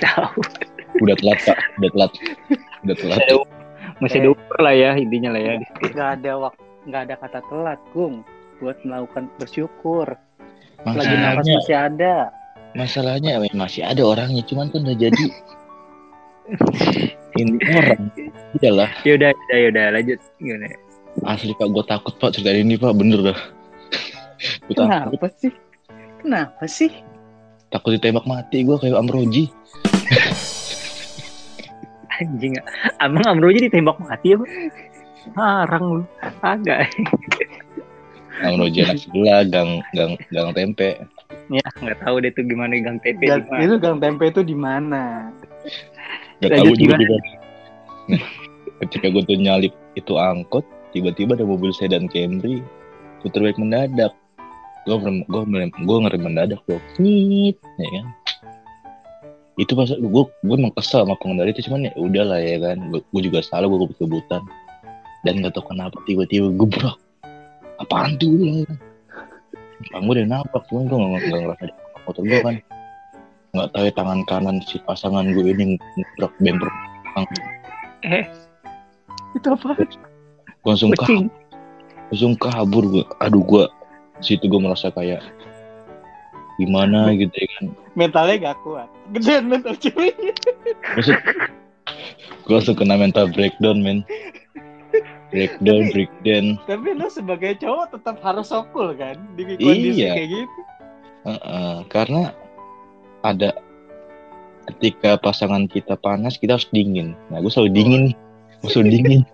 Tahu. 0.00 0.40
Udah 1.04 1.16
telat 1.20 1.38
pak, 1.44 1.58
udah 1.76 1.90
telat. 1.92 2.12
Udah 2.88 2.96
telat. 2.96 3.20
Masih 4.00 4.18
ada 4.24 4.28
umur 4.32 4.58
lah 4.58 4.74
ya 4.74 4.90
intinya 4.96 5.36
lah 5.36 5.40
ya. 5.44 5.52
nggak 5.84 6.08
ada 6.18 6.32
waktu 6.48 6.61
nggak 6.88 7.02
ada 7.08 7.14
kata 7.18 7.40
telat 7.46 7.80
gung 7.94 8.26
buat 8.58 8.78
melakukan 8.86 9.30
bersyukur 9.38 10.06
lagi 10.82 11.14
nafas 11.14 11.46
Masalahnya, 11.46 11.58
masih 11.58 11.76
ada 11.78 12.14
masalahnya 12.72 13.32
masih 13.54 13.82
ada 13.86 14.02
orangnya, 14.02 14.42
cuman 14.46 14.70
kan 14.70 14.82
udah 14.82 14.98
jadi 14.98 15.26
ini 17.40 17.54
orang. 17.70 18.10
Udahlah, 18.58 18.90
Yaudah, 19.06 19.30
yaudah, 19.30 19.58
yaudah, 19.62 19.86
lanjut. 19.94 20.18
Gimana? 20.42 20.74
asli 21.28 21.52
pak, 21.52 21.68
gue 21.68 21.84
takut 21.84 22.16
pak 22.16 22.32
cerita 22.32 22.56
ini 22.56 22.80
pak, 22.80 22.96
bener 22.96 23.20
dah. 23.32 23.38
Takut, 24.72 24.90
kenapa 24.90 25.26
sih 25.38 25.52
kenapa 26.18 26.64
sih 26.66 26.90
takut 27.70 27.94
ditembak 27.94 28.26
mati 28.26 28.66
gue 28.66 28.74
kayak 28.74 28.98
Amroji. 28.98 29.46
Anjing, 32.20 32.58
abang 33.00 33.24
Amroji 33.24 33.70
ditembak 33.70 33.96
mati 34.02 34.34
ya, 34.34 34.36
Bang? 34.40 34.50
Harang 35.38 35.84
lu. 36.00 36.02
Agak. 36.42 36.90
Amroji 38.42 38.82
anak 38.82 38.98
sebelah, 38.98 39.46
gang 39.46 39.84
gang 39.94 40.18
gang 40.34 40.50
tempe. 40.56 40.98
Ya, 41.52 41.66
nggak 41.84 42.00
tahu 42.00 42.16
deh 42.24 42.32
tuh 42.32 42.44
gimana 42.48 42.74
gang 42.80 42.96
TP 43.02 43.28
Gang- 43.28 43.44
itu 43.60 43.76
gang 43.76 44.00
tempe 44.00 44.24
itu 44.32 44.40
di 44.40 44.56
mana 44.56 45.28
Gak 46.42 46.58
tahu 46.58 46.74
juga 46.74 46.96
juga. 46.98 47.16
Ketika 48.82 49.06
gue 49.14 49.22
tuh 49.22 49.38
nyalip 49.38 49.70
itu 49.94 50.18
angkot, 50.18 50.66
tiba-tiba 50.90 51.38
ada 51.38 51.46
mobil 51.46 51.70
sedan 51.70 52.10
Camry 52.10 52.64
putar 53.22 53.46
balik 53.46 53.60
mendadak. 53.60 54.10
Gue 54.82 54.98
gue 54.98 55.42
gue 55.70 55.96
ngerem 56.02 56.22
mendadak 56.26 56.58
tuh, 56.66 56.82
Nyit, 56.98 57.54
ya 57.78 57.88
kan. 57.94 58.06
Itu 59.54 59.78
pas 59.78 59.86
gue 59.86 60.24
gue 60.26 60.56
emang 60.58 60.74
kesel 60.74 61.06
sama 61.06 61.14
pengendara 61.22 61.54
itu 61.54 61.62
cuman 61.70 61.86
ya 61.86 61.92
udahlah 61.94 62.42
ya 62.42 62.58
kan. 62.58 62.90
Gue 62.90 63.22
juga 63.22 63.38
salah 63.46 63.70
gue 63.70 63.78
kebut-kebutan 63.86 64.42
dan 65.22 65.38
gak 65.38 65.52
tau 65.52 65.64
kenapa 65.64 65.96
tiba-tiba 66.02 66.50
gebrak. 66.52 66.98
apaan 67.78 68.14
tuh 68.16 68.30
gue 68.30 68.38
bilang 68.38 68.78
kamu 69.90 70.08
udah 70.12 70.26
nabrak 70.28 70.62
cuman 70.66 70.82
gue 70.84 70.96
nggak 70.96 71.22
nggak 71.24 71.40
ngerasa 71.42 71.64
di 71.64 71.74
motor 72.00 72.22
gue 72.22 72.38
kan 72.40 72.54
nggak 73.52 73.68
tahu 73.68 73.82
ya 73.82 73.92
tangan 73.92 74.20
kanan 74.24 74.56
si 74.62 74.76
pasangan 74.80 75.26
gue 75.28 75.44
ini 75.44 75.64
nabrak 75.96 76.32
bemper 76.38 76.70
Eh, 78.02 78.26
Itu 79.32 79.48
apa? 79.48 79.74
gue 79.76 79.90
langsung 80.64 80.90
kabur 80.92 81.26
langsung 82.08 82.34
kabur 82.36 82.84
gue 82.88 83.04
aduh 83.18 83.42
gue 83.42 83.64
situ 84.20 84.46
gue 84.46 84.58
merasa 84.58 84.88
kayak 84.88 85.22
gimana 86.56 87.10
gitu 87.12 87.32
ya 87.32 87.48
kan 87.52 87.66
Mentalnya 87.92 88.36
gak 88.46 88.58
kuat. 88.62 88.88
Gedean 89.12 89.50
mental 89.50 89.76
ceweknya. 89.76 90.32
maksud 90.94 91.18
gue 92.42 92.54
langsung 92.54 92.72
kena 92.72 92.94
mental 92.94 93.26
breakdown 93.28 93.82
men 93.82 94.00
breakdown 95.32 95.88
breakdown. 95.90 96.46
Tapi 96.68 96.88
lu 96.92 97.08
sebagai 97.08 97.56
cowok 97.58 97.96
tetap 97.96 98.20
harus 98.20 98.52
sokul 98.52 98.92
kan? 98.94 99.16
Di 99.34 99.56
kondisi 99.56 100.04
Iya. 100.04 100.12
kayak 100.14 100.28
gitu. 100.28 100.60
Heeh, 101.22 101.74
karena 101.88 102.22
ada 103.22 103.56
ketika 104.70 105.18
pasangan 105.18 105.66
kita 105.66 105.96
panas 105.98 106.36
kita 106.38 106.54
harus 106.60 106.68
dingin. 106.70 107.16
Nah 107.32 107.40
gue 107.40 107.50
selalu 107.50 107.72
dingin 107.74 108.00
nih. 108.12 108.16
Gue 108.62 108.70
selalu 108.70 108.90
dingin. 109.00 109.22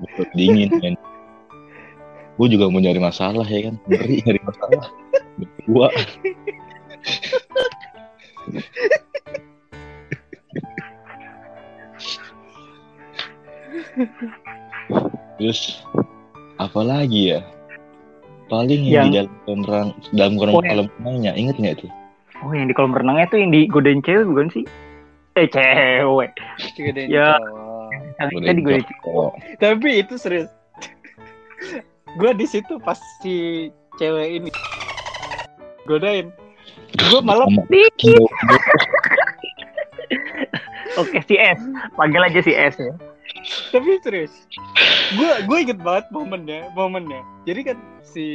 Gua 0.00 0.08
selalu 0.16 0.30
dingin 0.36 0.70
men. 0.78 0.94
Gue 2.36 2.48
juga 2.48 2.72
mau 2.72 2.80
nyari 2.80 3.00
masalah 3.00 3.44
ya 3.48 3.68
kan? 3.68 3.76
Ngeri 3.88 4.22
nyari 4.24 4.40
masalah. 4.44 4.84
Berdua 5.40 5.88
terus 15.40 15.80
apa 16.60 16.80
lagi 16.84 17.32
ya 17.36 17.40
paling 18.50 18.82
yang, 18.84 19.08
di 19.08 19.22
dalam 19.22 19.30
kolam 19.46 19.62
renang 19.64 19.90
dalam 20.12 20.34
kolam 20.36 20.54
Oh, 20.54 20.62
kolam 20.62 20.86
renangnya 20.98 21.32
inget 21.38 21.56
nggak 21.56 21.76
tuh 21.80 21.90
Oh, 22.40 22.56
yang 22.56 22.72
di 22.72 22.74
kolam 22.74 22.96
renangnya 22.96 23.28
tuh 23.28 23.36
yang 23.36 23.52
digodain 23.52 24.00
cewek 24.00 24.24
bukan 24.24 24.48
sih? 24.48 24.64
Eh, 25.36 25.44
cewek. 25.44 26.32
Gedean 26.72 27.12
Ya. 27.12 27.36
Yang 28.16 28.28
kita 28.32 28.52
digodain 28.56 28.84
cewek. 28.88 29.32
Tapi 29.60 29.88
itu 30.00 30.14
serius. 30.16 30.48
gue 32.16 32.30
di 32.34 32.46
situ 32.48 32.80
pas 32.80 32.96
si 33.20 33.68
cewek 34.00 34.40
ini 34.40 34.50
godain. 35.84 36.32
Gue 36.96 37.20
malah 37.20 37.44
Dikit. 37.68 38.16
Oke, 41.00 41.22
si 41.28 41.36
S. 41.36 41.60
Panggil 41.94 42.24
aja 42.24 42.40
si 42.40 42.56
S 42.56 42.80
ya. 42.80 42.96
Tapi 43.70 43.98
serius. 44.00 44.32
Gue 45.12 45.30
gue 45.42 45.58
inget 45.60 45.78
banget 45.78 46.06
momennya, 46.10 46.70
momennya. 46.72 47.22
Jadi 47.44 47.60
kan 47.64 47.78
si 48.02 48.26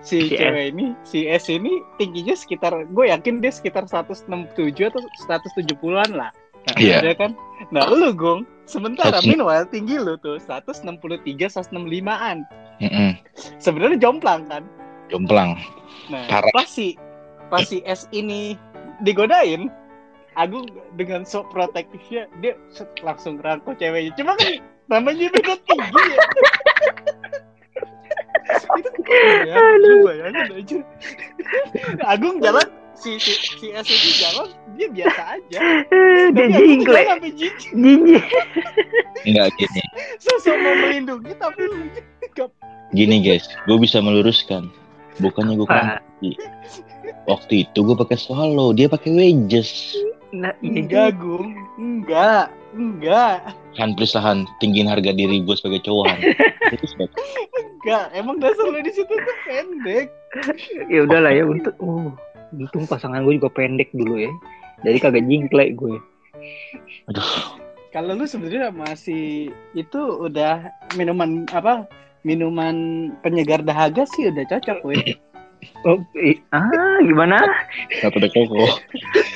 si 0.00 0.32
Si 0.32 0.32
cewek 0.32 0.72
ini, 0.72 0.96
si 1.02 1.24
S 1.24 1.48
ini 1.48 1.68
tingginya 1.96 2.32
sekitar 2.32 2.72
gue 2.88 3.04
yakin 3.06 3.40
dia 3.40 3.52
sekitar 3.52 3.84
167 3.84 4.24
atau 4.86 5.00
170-an 5.20 6.16
lah. 6.16 6.32
Nah, 6.60 6.76
Iya. 6.76 7.00
ya 7.02 7.14
kan? 7.16 7.32
Nah, 7.68 7.88
lu 7.88 8.12
Gong, 8.12 8.44
sementara 8.64 9.16
Satu- 9.16 9.28
meanwhile 9.28 9.64
tinggi 9.64 9.96
lu 9.96 10.16
tuh 10.16 10.36
163 10.38 11.48
165-an. 11.48 12.44
Mm-mm, 12.80 13.12
Sebenarnya 13.56 13.96
jomplang 13.96 14.48
kan? 14.48 14.64
jomplang 15.08 15.56
Nah, 16.08 16.24
Parah. 16.28 16.52
pas 16.54 16.64
si 16.64 16.96
pas 17.48 17.60
si 17.60 17.84
S 17.84 18.08
ini 18.10 18.56
digodain, 19.00 19.68
Agung 20.40 20.64
dengan 20.96 21.28
sok 21.28 21.52
protektifnya 21.52 22.24
dia 22.40 22.56
set, 22.72 22.88
langsung 23.04 23.36
rangkul 23.44 23.76
ceweknya. 23.76 24.16
Cuma 24.16 24.32
kan 24.40 24.56
namanya 24.88 25.28
beda 25.28 25.54
tinggi 25.68 26.00
ya. 26.00 26.18
Itu 28.80 28.90
ya, 29.46 29.56
lu 29.78 30.06
bayangin 30.08 30.48
aja. 30.56 30.78
Agung 32.08 32.40
jalan 32.40 32.66
si, 32.96 33.20
si, 33.20 33.32
si 33.36 33.66
S 33.70 33.86
itu 33.86 34.10
jalan 34.22 34.48
dia 34.74 34.88
biasa 34.90 35.22
aja. 35.38 35.58
Eh, 35.92 36.26
Dia 36.34 36.46
Agung 36.48 36.56
jingkle. 36.58 36.94
jalan 36.94 37.08
sampai 37.14 37.30
jijik. 37.36 37.70
Jijik. 37.70 38.24
nggak 39.20 39.48
gini 39.60 39.82
Sosok 40.16 40.56
mau 40.64 40.74
melindungi 40.80 41.32
tapi 41.36 41.62
lu 41.68 41.84
gini 42.90 43.20
guys 43.20 43.44
gue 43.68 43.76
bisa 43.76 44.00
meluruskan 44.00 44.72
bukannya 45.20 45.60
gue 45.60 45.68
kan 45.68 46.00
waktu 47.28 47.68
itu 47.68 47.78
gue 47.84 47.94
pakai 47.94 48.16
swallow 48.16 48.72
dia 48.72 48.88
pakai 48.88 49.12
wedges 49.12 49.94
Nah, 50.30 50.54
iya 50.62 50.86
enggak 50.86 51.18
Gung, 51.18 51.58
enggak, 51.74 52.54
enggak. 52.70 53.50
Han 53.78 53.98
please 53.98 54.14
lah 54.14 54.22
Han 54.30 54.46
tinggiin 54.62 54.86
harga 54.86 55.10
diri 55.10 55.42
gue 55.42 55.56
sebagai 55.58 55.82
cowok 55.82 56.04
Han. 56.06 56.20
Enggak, 57.80 58.12
emang 58.12 58.36
dasar 58.38 58.68
lu 58.68 58.78
di 58.84 58.92
situ 58.92 59.08
tuh 59.08 59.36
pendek. 59.48 60.12
ya 60.92 61.02
udahlah 61.08 61.32
ya 61.34 61.42
untuk 61.48 61.74
uh, 61.80 62.12
untung 62.54 62.86
pasangan 62.86 63.26
gue 63.26 63.40
juga 63.40 63.50
pendek 63.50 63.90
dulu 63.90 64.14
ya 64.20 64.30
jadi 64.84 64.96
kagak 64.98 65.26
jingklek 65.26 65.76
gue 65.76 65.98
Kalau 67.90 68.14
lu 68.14 68.22
sebenarnya 68.22 68.70
masih 68.70 69.50
itu 69.74 70.00
udah 70.22 70.70
minuman 70.94 71.42
apa? 71.50 71.90
Minuman 72.22 73.10
penyegar 73.18 73.66
dahaga 73.66 74.06
sih 74.06 74.30
udah 74.30 74.46
cocok, 74.46 74.78
weh. 74.86 75.18
Oh, 75.84 75.98
i- 76.14 76.40
ah 76.50 76.68
gimana 77.00 77.40
Nggak 77.98 78.10
pada 78.12 78.28
koko 78.28 78.64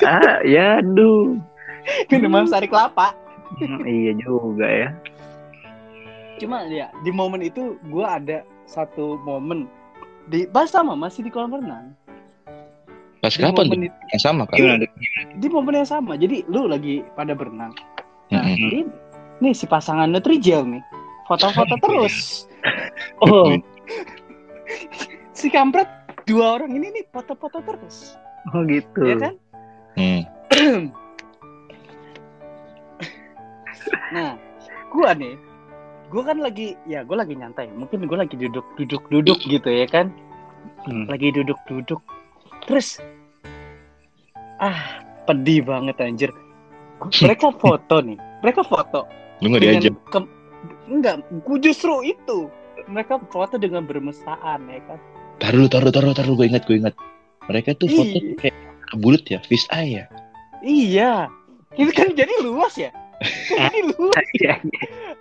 ah 0.03 0.37
ya 0.41 0.79
aduh 0.79 1.37
Minuman 2.09 2.45
sari 2.45 2.65
kelapa. 2.65 3.13
Hmm, 3.55 3.85
iya 3.85 4.11
juga 4.15 4.65
ya 4.65 4.89
Cuma 6.35 6.65
ya 6.65 6.89
di 7.01 7.09
momen 7.09 7.39
itu 7.39 7.77
gua 7.87 8.17
ada 8.17 8.41
satu 8.65 9.21
momen 9.21 9.69
di 10.25 10.43
pas 10.45 10.65
sama 10.65 10.91
masih 10.93 11.21
di 11.21 11.29
kolam 11.29 11.53
renang. 11.53 11.93
pas 13.21 13.31
Di 13.31 13.39
kapan 13.39 13.65
momen 13.65 13.79
itu- 13.85 14.01
yang 14.11 14.21
sama 14.21 14.43
kan 14.43 14.57
gimana 14.57 14.85
di 15.35 15.47
momen 15.47 15.73
yang 15.75 15.87
sama. 15.87 16.13
Jadi 16.15 16.43
lu 16.45 16.65
lagi 16.65 17.05
pada 17.13 17.31
berenang. 17.31 17.71
Nah, 18.27 18.41
Mm-mm. 18.41 18.57
jadi 18.59 18.79
nih 19.39 19.53
si 19.53 19.65
pasangan 19.65 20.09
Nutrijel 20.09 20.65
nih. 20.65 20.81
Foto-foto 21.25 21.77
terus. 21.85 22.49
oh 23.21 23.53
Si 25.31 25.47
kampret 25.47 25.85
dua 26.25 26.57
orang 26.57 26.73
ini 26.73 26.87
nih 26.91 27.05
foto-foto 27.09 27.61
terus. 27.61 28.17
oh 28.51 28.61
gitu 28.65 29.01
Ya 29.05 29.15
kan? 29.17 29.33
Hmm. 29.95 30.21
Nah, 34.05 34.39
gua 34.89 35.11
nih, 35.11 35.35
gua 36.07 36.23
kan 36.23 36.37
lagi, 36.39 36.73
ya 36.87 37.03
gua 37.03 37.21
lagi 37.21 37.35
nyantai. 37.35 37.67
Mungkin 37.69 38.07
gua 38.07 38.23
lagi 38.23 38.33
duduk, 38.33 38.63
duduk, 38.75 39.03
duduk 39.11 39.39
gitu 39.43 39.67
ya 39.67 39.85
kan? 39.85 40.09
Hmm. 40.87 41.05
Lagi 41.05 41.29
duduk, 41.29 41.59
duduk. 41.67 41.99
Terus, 42.65 42.97
ah, 44.57 45.03
pedih 45.27 45.61
banget 45.61 45.99
anjir. 45.99 46.31
Mereka 47.01 47.53
foto 47.61 47.99
nih, 48.01 48.17
mereka 48.41 48.63
foto. 48.63 49.05
lu 49.43 49.51
nggak 49.51 49.63
diajak 49.67 49.93
ke- 50.07 50.31
enggak, 50.87 51.19
gua 51.43 51.57
justru 51.59 51.93
itu. 52.01 52.47
Mereka 52.87 53.19
foto 53.29 53.57
dengan 53.57 53.83
bermesraan 53.83 54.63
ya 54.65 54.79
kan? 54.85 54.99
Taruh 55.39 55.67
taruh 55.67 55.91
taruh 55.91 56.13
taruh 56.15 56.33
gue 56.37 56.47
ingat 56.47 56.63
gue 56.67 56.77
ingat. 56.79 56.95
Mereka 57.45 57.77
tuh 57.77 57.89
foto 57.91 58.17
kayak 58.41 58.55
bulat 58.97 59.23
ya 59.29 59.39
fish 59.45 59.67
eye 59.69 60.01
ya? 60.01 60.05
Iya, 60.65 61.29
itu 61.77 61.91
kan 61.93 62.13
jadi 62.17 62.31
luas 62.41 62.73
ya. 62.73 62.89
Kan 63.51 63.69
jadi 63.69 63.81
luas. 63.93 64.25
Iya, 64.41 64.55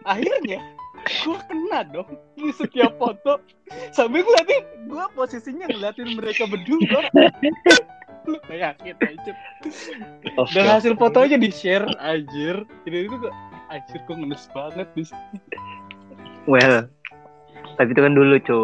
akhirnya 0.08 0.60
gue 1.04 1.38
kena 1.52 1.84
dong 1.92 2.08
di 2.38 2.50
setiap 2.54 2.96
foto. 2.96 3.40
Sambil 3.92 4.24
ngeliatin 4.24 4.64
gue 4.88 5.04
posisinya 5.12 5.68
ngeliatin 5.68 6.08
mereka 6.16 6.48
berdua. 6.48 7.08
Lu 8.24 8.40
bayangin 8.48 8.96
aja 9.04 9.36
dan 10.56 10.64
hasil 10.64 10.96
fotonya 10.96 11.36
di 11.36 11.52
share 11.52 11.84
anjir. 12.00 12.64
Ini 12.88 13.04
itu 13.04 13.20
kok 13.20 13.34
anjir 13.68 14.00
gue 14.00 14.16
ngenes 14.16 14.48
banget 14.56 14.88
di 14.96 15.04
sini. 15.04 15.38
Well 16.48 16.88
tapi 17.76 17.90
itu 17.90 18.00
kan 18.00 18.14
dulu 18.14 18.34
cu 18.42 18.58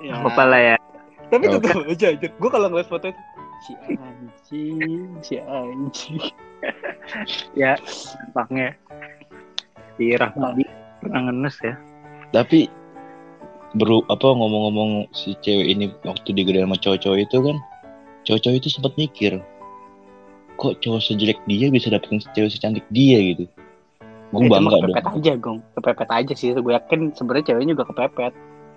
ya. 0.00 0.14
apa 0.18 0.42
lah 0.42 0.60
ya. 0.60 0.76
Tapi 1.26 1.44
Oh. 1.46 1.52
tetap 1.56 1.76
aja 1.84 2.06
anjir 2.10 2.30
gue 2.32 2.50
kalau 2.50 2.66
ngeliat 2.66 2.88
foto 2.88 3.06
itu 3.06 3.22
si 3.60 3.72
anjing 3.94 4.80
si 5.20 5.34
anjing. 5.38 6.20
Ya 7.56 7.80
tampaknya 8.28 8.76
si 9.96 10.12
Rahmadi 10.12 10.68
pernah 11.00 11.20
ngenes 11.26 11.56
ya. 11.58 11.74
Tapi 12.30 12.68
beru 13.72 14.04
apa 14.06 14.26
ngomong-ngomong 14.26 15.08
si 15.10 15.32
cewek 15.38 15.66
ini 15.68 15.88
waktu 16.02 16.30
digodain 16.30 16.66
sama 16.66 16.76
cowok-cowok 16.76 17.18
itu 17.18 17.36
kan 17.40 17.56
cowok-cowok 18.22 18.56
itu 18.56 18.68
sempat 18.68 18.92
mikir 18.94 19.32
kok 20.54 20.76
cowok 20.78 21.00
sejelek 21.00 21.40
dia 21.46 21.72
bisa 21.72 21.88
dapetin 21.88 22.20
cewek 22.30 22.50
secantik 22.50 22.84
dia? 22.90 23.16
gitu. 23.32 23.48
Gue 24.30 24.44
Eh, 24.44 24.50
bangga 24.52 24.76
dong. 24.76 24.92
kepepet 24.92 25.06
aja 25.08 25.32
gong. 25.34 25.58
Kepepet 25.74 26.10
aja 26.12 26.32
sih 26.34 26.52
gue 26.52 26.72
yakin 26.72 27.00
sebenarnya 27.10 27.44
ceweknya 27.48 27.72
juga 27.72 27.84
kepepet 27.88 28.32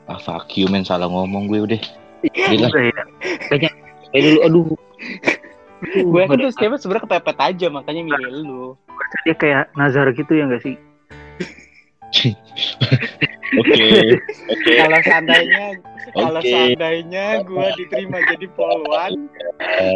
ah 0.07 0.19
fuck 0.19 0.51
you 0.55 0.67
men. 0.67 0.83
Salah 0.87 1.07
ngomong 1.07 1.51
gue 1.51 1.59
udah. 1.63 1.81
Gila. 2.23 2.71
udah 2.71 2.83
ya 2.87 3.03
kayaknya 3.51 3.71
kayak 4.11 4.23
dulu 4.23 4.39
aduh. 4.45 4.67
Gue 5.83 6.21
yakin 6.23 6.39
tuh 6.47 6.79
sebenarnya 6.79 7.03
kepepet 7.03 7.37
aja 7.43 7.67
makanya 7.67 8.01
milih 8.07 8.31
lu. 8.47 8.63
Dia 9.27 9.35
kayak 9.35 9.63
Nazar 9.75 10.09
gitu 10.15 10.31
ya 10.31 10.47
gak 10.47 10.63
sih 10.63 10.79
Oke. 13.61 13.85
Oke. 14.49 14.73
Kalau 14.81 14.99
seandainya 15.05 15.65
kalau 16.13 16.41
Oke. 16.41 16.49
seandainya 16.49 17.25
gue 17.45 17.67
diterima 17.79 18.17
jadi 18.33 18.47
polwan, 18.57 19.29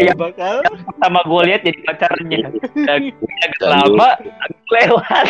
gue 0.02 0.14
bakal 0.14 0.62
Pertama 0.66 1.20
gue 1.26 1.42
lihat 1.52 1.62
jadi 1.66 1.80
pacarnya. 1.86 2.48
Dan 2.86 3.02
agak 3.18 3.68
lama, 3.68 4.10
aku 4.18 4.58
lewat. 4.72 5.28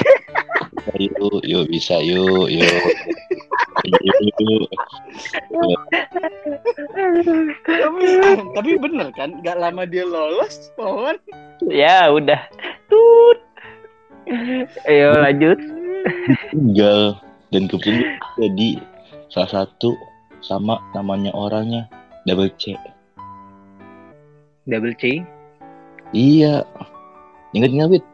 Yuk, 0.99 1.39
yuk 1.43 1.65
bisa 1.71 1.99
yuk, 2.03 2.47
yuk. 2.51 2.83
Yuk. 3.87 4.67
tapi, 7.63 7.99
tapi 8.55 8.71
bener 8.79 9.07
kan, 9.15 9.29
gak 9.43 9.57
lama 9.59 9.83
dia 9.87 10.03
lolos 10.03 10.71
polwan. 10.75 11.15
ya 11.67 12.11
udah. 12.11 12.43
Tut. 12.91 13.46
Ayo 14.85 15.15
lanjut. 15.15 15.59
tinggal 16.51 17.15
dan 17.49 17.67
kemudian 17.67 17.99
dia 17.99 18.11
jadi 18.37 18.69
salah 19.27 19.51
satu 19.51 19.95
sama 20.39 20.79
namanya 20.91 21.31
orangnya 21.31 21.87
double 22.23 22.51
C 22.55 22.75
Double 24.63 24.95
C. 24.95 25.23
iya 26.11 26.63
ingat 27.51 27.71
ingat 27.71 27.87
wit 27.89 28.05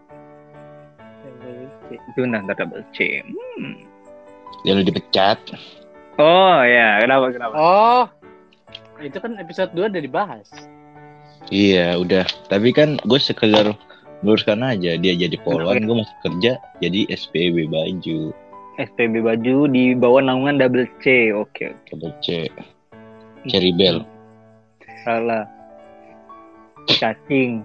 Itu 2.10 2.26
ntar 2.26 2.46
double 2.48 2.86
C. 2.94 3.22
Hmm. 3.58 3.86
dia 4.62 4.74
udah 4.74 4.86
dipecat 4.86 5.38
Oh 6.14 6.62
ya, 6.62 7.02
kenapa 7.02 7.34
kenapa? 7.34 7.54
Oh, 7.58 8.06
itu 9.02 9.18
kan 9.18 9.34
episode 9.42 9.74
2 9.74 9.90
udah 9.90 10.02
dibahas. 10.02 10.46
iya 11.50 11.98
udah 11.98 12.22
tapi 12.48 12.70
kan 12.70 13.02
gue 13.02 13.20
sekedar 13.20 13.74
luruskan 14.24 14.64
aja 14.64 14.96
dia 14.96 15.14
jadi 15.14 15.36
polwan 15.44 15.84
gue 15.84 15.96
masih 16.00 16.18
kerja 16.24 16.52
jadi 16.80 17.00
SPB 17.12 17.68
baju 17.68 18.32
SPB 18.80 19.22
baju 19.22 19.70
di 19.70 19.94
bawah 19.94 20.26
naungan 20.26 20.58
double 20.58 20.90
C. 21.06 21.30
Oke, 21.30 21.78
oke. 21.78 21.94
double 21.94 22.14
C 22.26 22.50
Cherry 23.46 23.70
Bell 23.76 24.02
Salah. 25.04 25.46
Cacing. 26.90 27.64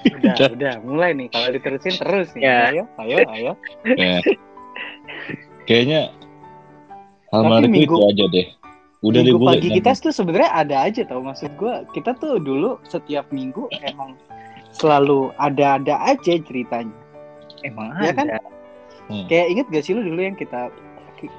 Udah, 0.00 0.48
udah, 0.52 0.74
mulai 0.84 1.12
nih. 1.12 1.28
Kalau 1.32 1.48
diterusin 1.52 1.96
terus 1.96 2.28
nih. 2.36 2.44
Ya. 2.44 2.60
Ayo, 2.72 2.84
ayo, 3.00 3.18
ayo. 3.32 3.52
ya. 3.96 4.20
kayaknya 5.70 6.10
hal 7.30 7.40
menarik 7.46 7.70
minggu- 7.70 7.94
itu 7.94 8.10
aja 8.10 8.24
deh 8.34 8.46
udah 9.00 9.20
minggu 9.24 9.38
gue 9.38 9.48
pagi 9.48 9.68
kita 9.80 9.90
tuh 9.96 10.12
sebenarnya 10.12 10.50
ada 10.52 10.76
aja 10.84 11.02
tau 11.08 11.24
maksud 11.24 11.48
gua 11.56 11.88
kita 11.96 12.12
tuh 12.20 12.36
dulu 12.36 12.76
setiap 12.84 13.24
minggu 13.32 13.70
emang 13.88 14.18
selalu 14.80 15.28
ada-ada 15.36 16.00
aja 16.02 16.40
ceritanya. 16.40 16.96
Emang 17.60 17.92
Ya 18.00 18.16
ada. 18.16 18.24
kan? 18.24 18.26
kayak 19.28 19.46
inget 19.50 19.66
gak 19.68 19.84
sih 19.84 19.92
lu 19.92 20.06
dulu 20.06 20.22
yang 20.22 20.38
kita 20.38 20.70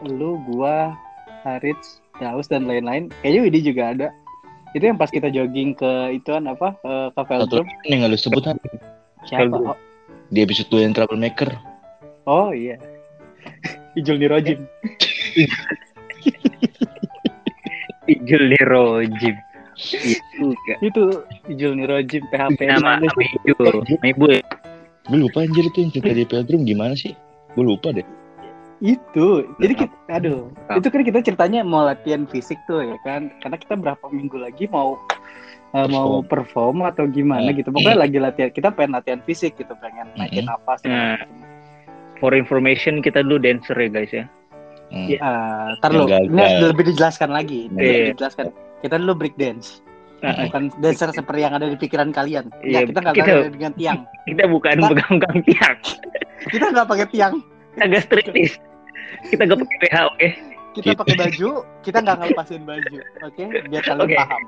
lu 0.06 0.38
gua 0.46 0.94
Harits 1.42 1.98
Daus 2.22 2.46
dan 2.46 2.70
lain-lain. 2.70 3.10
Kayaknya 3.26 3.42
Widi 3.42 3.60
juga 3.66 3.84
ada. 3.98 4.08
Itu 4.78 4.86
yang 4.86 5.02
pas 5.02 5.10
kita 5.10 5.34
jogging 5.34 5.74
ke 5.74 5.92
ituan 6.16 6.46
apa 6.46 6.78
ke 6.80 6.92
satu 7.18 7.26
Veldrum 7.28 7.66
lagi 7.68 7.88
yang 7.90 8.00
nggak 8.06 8.12
lu 8.14 8.20
sebut 8.22 8.44
kan 8.46 8.56
siapa? 9.26 9.58
Oh, 9.58 9.76
di 10.30 10.40
episode 10.46 10.70
2 10.70 10.86
yang 10.86 10.94
troublemaker. 10.94 11.50
Oh 12.30 12.54
iya. 12.54 12.78
Ijul 14.00 14.22
Nirojim. 14.22 14.62
Ijul 18.12 18.44
di 18.52 18.60
Rojim. 18.62 19.36
Itu 19.82 20.54
itu 20.80 21.04
Ijul 21.48 21.72
Nirojim 21.76 22.24
PHP 22.30 22.60
Nama 22.64 23.02
nama 23.02 23.22
Ijul. 23.42 23.82
Nama 23.82 24.06
Ibu 24.08 24.26
gue 25.02 25.18
lupa 25.18 25.42
anjir 25.42 25.66
itu 25.66 25.78
yang 25.82 25.92
cerita 25.92 26.14
di 26.14 26.24
Veldrum 26.24 26.62
gimana 26.62 26.94
sih 26.94 27.12
gue 27.52 27.64
lupa 27.66 27.90
deh 27.90 28.06
itu 28.80 29.28
jadi 29.58 29.74
kita 29.76 29.94
aduh 30.10 30.46
Apa? 30.70 30.78
itu 30.78 30.88
kan 30.88 31.02
kita 31.02 31.20
ceritanya 31.22 31.62
mau 31.62 31.84
latihan 31.84 32.24
fisik 32.26 32.56
tuh 32.64 32.82
ya 32.82 32.98
kan 33.02 33.34
karena 33.42 33.58
kita 33.58 33.74
berapa 33.76 34.06
minggu 34.08 34.38
lagi 34.38 34.70
mau 34.70 35.02
eh, 35.74 35.86
mau 35.86 36.22
perform 36.22 36.86
atau 36.86 37.06
gimana 37.06 37.50
Hmm. 37.50 37.58
gitu 37.58 37.70
pokoknya 37.70 37.98
lagi 37.98 38.18
latihan 38.18 38.50
kita 38.50 38.70
pengen 38.70 38.94
latihan 38.94 39.22
fisik 39.22 39.58
gitu 39.58 39.74
pengen 39.78 40.06
naikin 40.16 40.46
napas 40.46 40.80
Nah. 40.86 41.18
For 42.18 42.38
information 42.38 43.02
kita 43.02 43.26
dulu 43.26 43.42
dancer 43.42 43.74
ya 43.74 43.90
guys 43.90 44.14
ya. 44.14 44.26
Hmm. 44.94 45.10
Ntar 45.82 45.90
Yang 45.90 45.98
lu, 45.98 46.06
gagal. 46.06 46.26
ini 46.30 46.66
lebih 46.70 46.84
dijelaskan 46.94 47.30
lagi. 47.34 47.62
Iya. 47.74 47.82
lebih 47.82 48.10
dijelaskan. 48.14 48.46
Kita 48.82 48.98
dulu 48.98 49.14
break 49.16 49.38
dance, 49.38 49.82
Nah, 50.20 50.38
bukan 50.40 50.70
dancer 50.78 51.10
seperti 51.10 51.42
yang 51.42 51.54
ada 51.54 51.66
di 51.66 51.74
pikiran 51.76 52.10
kalian. 52.10 52.46
Ya, 52.62 52.82
Iya, 52.82 52.94
kita 52.94 53.00
nggak 53.02 53.16
kita- 53.16 53.50
dengan 53.50 53.74
tiang. 53.74 54.00
kita 54.24 54.44
bukan 54.46 54.76
Kita- 54.76 54.90
pegang-pegang 54.92 55.38
tiang. 55.44 55.78
Kita 56.44 56.66
nggak 56.70 56.88
pakai 56.88 57.08
tiang. 57.08 57.34
Agak 57.76 58.02
striptis. 58.04 58.52
Kita 59.24 59.44
gak 59.44 59.60
pakai 59.60 59.78
PH, 59.80 59.96
oke? 60.08 60.28
Kita 60.72 60.86
Gitu. 60.88 60.98
pakai 60.98 61.16
baju. 61.16 61.50
Kita 61.82 61.98
nggak 62.00 62.16
ngelepasin 62.18 62.62
baju. 62.64 62.98
Oke, 63.24 63.44
biar 63.66 63.82
kalian 63.82 64.02
Oke. 64.04 64.16
paham. 64.16 64.42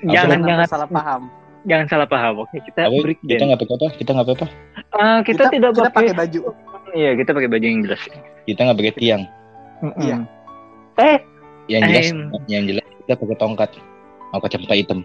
Jangan 0.00 0.10
Jangan 0.10 0.38
jangan 0.44 0.66
salah 0.66 0.88
paham. 0.88 1.22
jangan 1.62 1.86
salah 1.86 2.08
paham, 2.08 2.34
oke? 2.40 2.56
Kita 2.58 2.80
Apa? 2.84 2.98
break 3.00 3.18
kita 3.20 3.30
dance. 3.30 3.44
nggak 3.46 3.60
pakai 3.60 3.74
apa 3.76 3.86
kita 3.92 4.10
nggak 4.10 4.26
pakai 4.26 4.38
apa 4.40 4.46
Ah, 4.92 5.18
kita, 5.20 5.42
tidak 5.48 5.70
kita 5.72 5.90
pakai. 5.90 6.12
baju. 6.16 6.40
Iya, 6.90 7.10
kita 7.14 7.30
pakai 7.30 7.48
baju 7.48 7.66
yang 7.66 7.80
jelas. 7.84 8.02
kita 8.42 8.60
nggak 8.60 8.78
pakai 8.80 8.94
tiang 8.96 9.22
Iya. 9.96 10.16
Eh, 10.98 11.18
yang 11.68 11.82
jelas 11.86 12.06
Em. 12.08 12.18
yang 12.46 12.64
jelas 12.66 12.86
kita 13.10 13.26
pakai 13.26 13.38
tongkat 13.42 13.70
mau 14.30 14.38
kacamata 14.38 14.78
hitam 14.78 15.02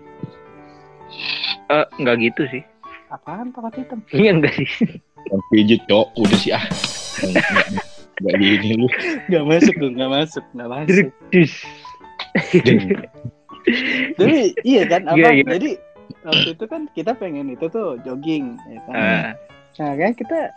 eh, 1.74 1.86
nggak 1.98 2.15
gitu 2.22 2.46
sih. 2.54 2.62
Apaan 3.10 3.50
pakai 3.50 3.82
hitam? 3.82 4.06
Iya 4.13 4.38
enggak 4.38 4.54
sih. 4.62 4.70
yang 5.34 5.41
pijit 5.50 5.82
cok 5.89 6.13
udah 6.22 6.38
sih 6.38 6.54
ah 6.54 6.62
nggak 8.22 8.34
gini 8.38 8.78
lu 8.78 8.86
Nggak 9.26 9.44
masuk 9.50 9.74
tuh, 9.82 9.89
nggak 9.89 10.12
masuk, 10.13 10.46
nggak 10.54 10.70
masuk. 10.70 11.08
Jadi 14.22 14.39
iya 14.62 14.82
kan 14.86 15.02
apa? 15.10 15.18
Iya, 15.18 15.30
iya. 15.34 15.46
Jadi 15.58 15.70
waktu 16.22 16.50
itu 16.54 16.65
kan 16.70 16.82
kita 16.94 17.18
pengen 17.18 17.50
itu 17.50 17.65
tuh 17.74 17.98
jogging, 18.06 18.54
ya 18.70 18.80
kan? 18.86 18.94
Ah, 18.94 19.30
Nah 19.82 19.91
kan 19.98 20.13
kita 20.13 20.54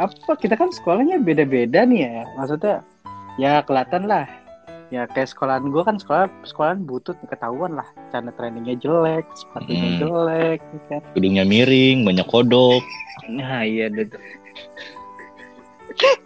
apa 0.00 0.32
kita 0.40 0.56
kan 0.56 0.72
sekolahnya 0.72 1.20
beda-beda 1.20 1.84
nih 1.84 2.08
ya 2.08 2.24
maksudnya 2.40 2.80
ya 3.36 3.60
kelihatan 3.62 4.08
lah 4.08 4.24
ya 4.86 5.02
kayak 5.06 5.26
sekolahan 5.26 5.66
gue 5.66 5.82
kan 5.82 5.96
sekolah 5.96 6.26
sekolahan 6.42 6.78
butut 6.80 7.14
ketahuan 7.26 7.74
lah 7.74 7.84
cara 8.08 8.30
trainingnya 8.32 8.74
jelek 8.76 9.24
sepatunya 9.34 9.88
Hmm. 9.88 9.98
jelek 9.98 10.58
ya 10.62 10.80
kan 10.88 11.00
gedungnya 11.12 11.42
miring 11.42 12.02
banyak 12.02 12.24
kodok 12.24 12.80
nah 13.26 13.60
iya 13.60 13.90
tuh. 13.90 14.06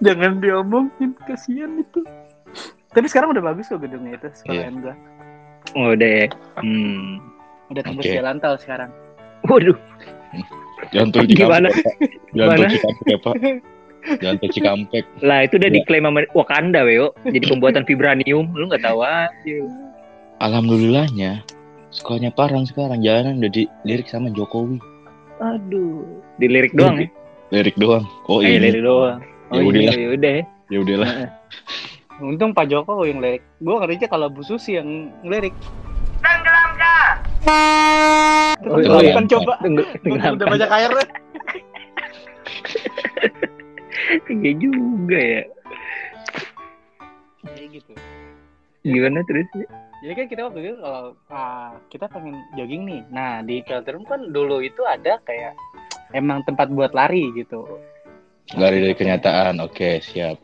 jangan 0.04 0.38
diomongin 0.38 1.10
kasihan 1.24 1.70
itu 1.78 2.00
tapi 2.90 3.06
sekarang 3.06 3.30
udah 3.32 3.42
bagus 3.42 3.66
kok 3.66 3.80
gedungnya 3.80 4.16
itu 4.16 4.28
sekolahan 4.34 4.76
gue 4.80 4.94
Oh, 5.72 5.92
udah 5.92 6.24
ya. 6.24 6.26
Hmm. 6.56 7.20
udah 7.68 7.80
tembus 7.80 8.02
Oke. 8.02 8.12
jalan 8.12 8.36
tol 8.40 8.56
sekarang 8.56 8.90
Waduh, 9.40 9.76
jangan 10.90 11.08
tol 11.12 11.24
Gimana? 11.24 11.68
Gimana? 12.32 12.66
ya 14.02 14.16
jangan 14.18 14.36
tol 14.36 14.50
cikampek 14.50 15.04
lah 15.20 15.38
itu 15.42 15.54
udah 15.56 15.68
Ya. 15.68 15.74
diklaim 15.76 16.04
sama 16.04 16.20
Wakanda, 16.32 16.80
Weo. 16.82 17.12
Jadi 17.22 17.44
pembuatan 17.46 17.84
vibranium, 17.84 18.48
lu 18.50 18.64
nggak 18.66 18.82
tahu 18.82 19.00
aja. 19.00 19.56
alhamdulillahnya 20.40 21.44
sekolahnya 21.90 22.30
parang 22.30 22.64
sekarang 22.64 23.00
jalanan 23.00 23.38
udah 23.38 23.50
dilirik 23.50 24.06
sama 24.06 24.30
Jokowi 24.30 24.80
Aduh, 25.38 26.04
dilirik 26.36 26.72
doang 26.72 26.96
ya. 26.98 27.08
lirik 27.50 27.74
doang 27.74 28.04
oh 28.24 28.40
Eh, 28.40 28.54
ini 28.54 28.70
lirik 28.70 28.80
doang. 28.80 29.18
Oh 29.50 29.58
Ya 29.58 29.64
udah 29.64 29.76
iya, 29.76 29.90
lah. 29.90 29.96
ya 29.96 30.08
udah. 30.10 30.36
ya 30.66 30.78
udahlah 30.78 31.10
untung 32.20 32.52
Pak 32.52 32.68
Joko 32.68 33.02
yang 33.02 33.18
lirik 33.18 33.42
gue 33.58 33.74
ngerinya 33.74 34.06
kalau 34.06 34.28
Bu 34.28 34.40
Susi 34.40 34.76
yang 34.76 34.88
ngelirik 35.20 35.52
Oh, 38.62 38.76
Terus 38.76 38.86
oh, 38.86 39.00
iya. 39.00 39.16
kan 39.16 39.24
coba 39.26 39.56
Tunggu, 39.58 39.82
udah 40.04 40.46
banyak 40.46 40.68
air 40.70 40.90
Iya 44.30 44.52
juga 44.58 45.18
ya. 45.18 45.42
kayak 47.40 47.68
gitu 47.72 47.92
Gimana 48.80 49.20
terus? 49.28 49.44
Jadi 50.00 50.12
kan 50.16 50.26
kita 50.32 50.40
waktu 50.48 50.60
itu 50.64 50.76
kalau 50.80 51.12
ah, 51.28 51.76
kita 51.92 52.08
pengen 52.08 52.40
jogging 52.56 52.88
nih. 52.88 53.02
Nah 53.12 53.44
di 53.44 53.60
Peltrum 53.60 54.08
kan 54.08 54.32
dulu 54.32 54.64
itu 54.64 54.80
ada 54.88 55.20
kayak 55.28 55.52
emang 56.16 56.40
tempat 56.48 56.72
buat 56.72 56.96
lari 56.96 57.28
gitu. 57.36 57.64
lari 58.58 58.82
dari 58.82 58.98
kenyataan 58.98 59.62
oke 59.62 60.02
siap 60.02 60.34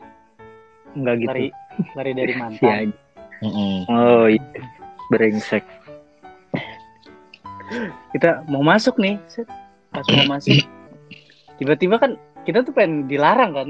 Enggak 0.95 1.15
gitu. 1.19 1.27
Lari 1.27 1.47
lari 1.97 2.11
dari 2.13 2.33
mantan. 2.41 2.87
Mm-mm. 3.43 3.75
Oh 3.89 4.25
iya. 4.29 4.61
Brengsek. 5.09 5.65
Kita 8.15 8.47
mau 8.47 8.63
masuk 8.63 8.95
nih. 9.01 9.19
set. 9.27 9.49
Pas 9.91 10.05
mau 10.13 10.37
masuk 10.37 10.55
tiba-tiba 11.57 11.97
kan 11.97 12.15
kita 12.47 12.63
tuh 12.63 12.71
pengen 12.71 13.05
dilarang 13.05 13.51
kan. 13.51 13.69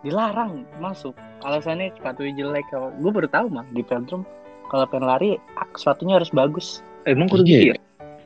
Dilarang 0.00 0.64
masuk. 0.78 1.12
Alasannya 1.42 1.92
sepatunya 1.92 2.32
jelek. 2.36 2.66
Gue 2.72 3.10
baru 3.10 3.28
tahu 3.28 3.46
mah 3.48 3.68
di 3.70 3.82
Peltrum 3.82 4.24
kalau 4.66 4.86
pengen 4.86 5.06
lari 5.06 5.30
sepatunya 5.74 6.16
harus 6.16 6.30
bagus. 6.30 6.80
Emang 7.04 7.28
kudu 7.28 7.44
Iya, 7.44 7.52
gitu 7.52 7.66
ya? 7.70 7.76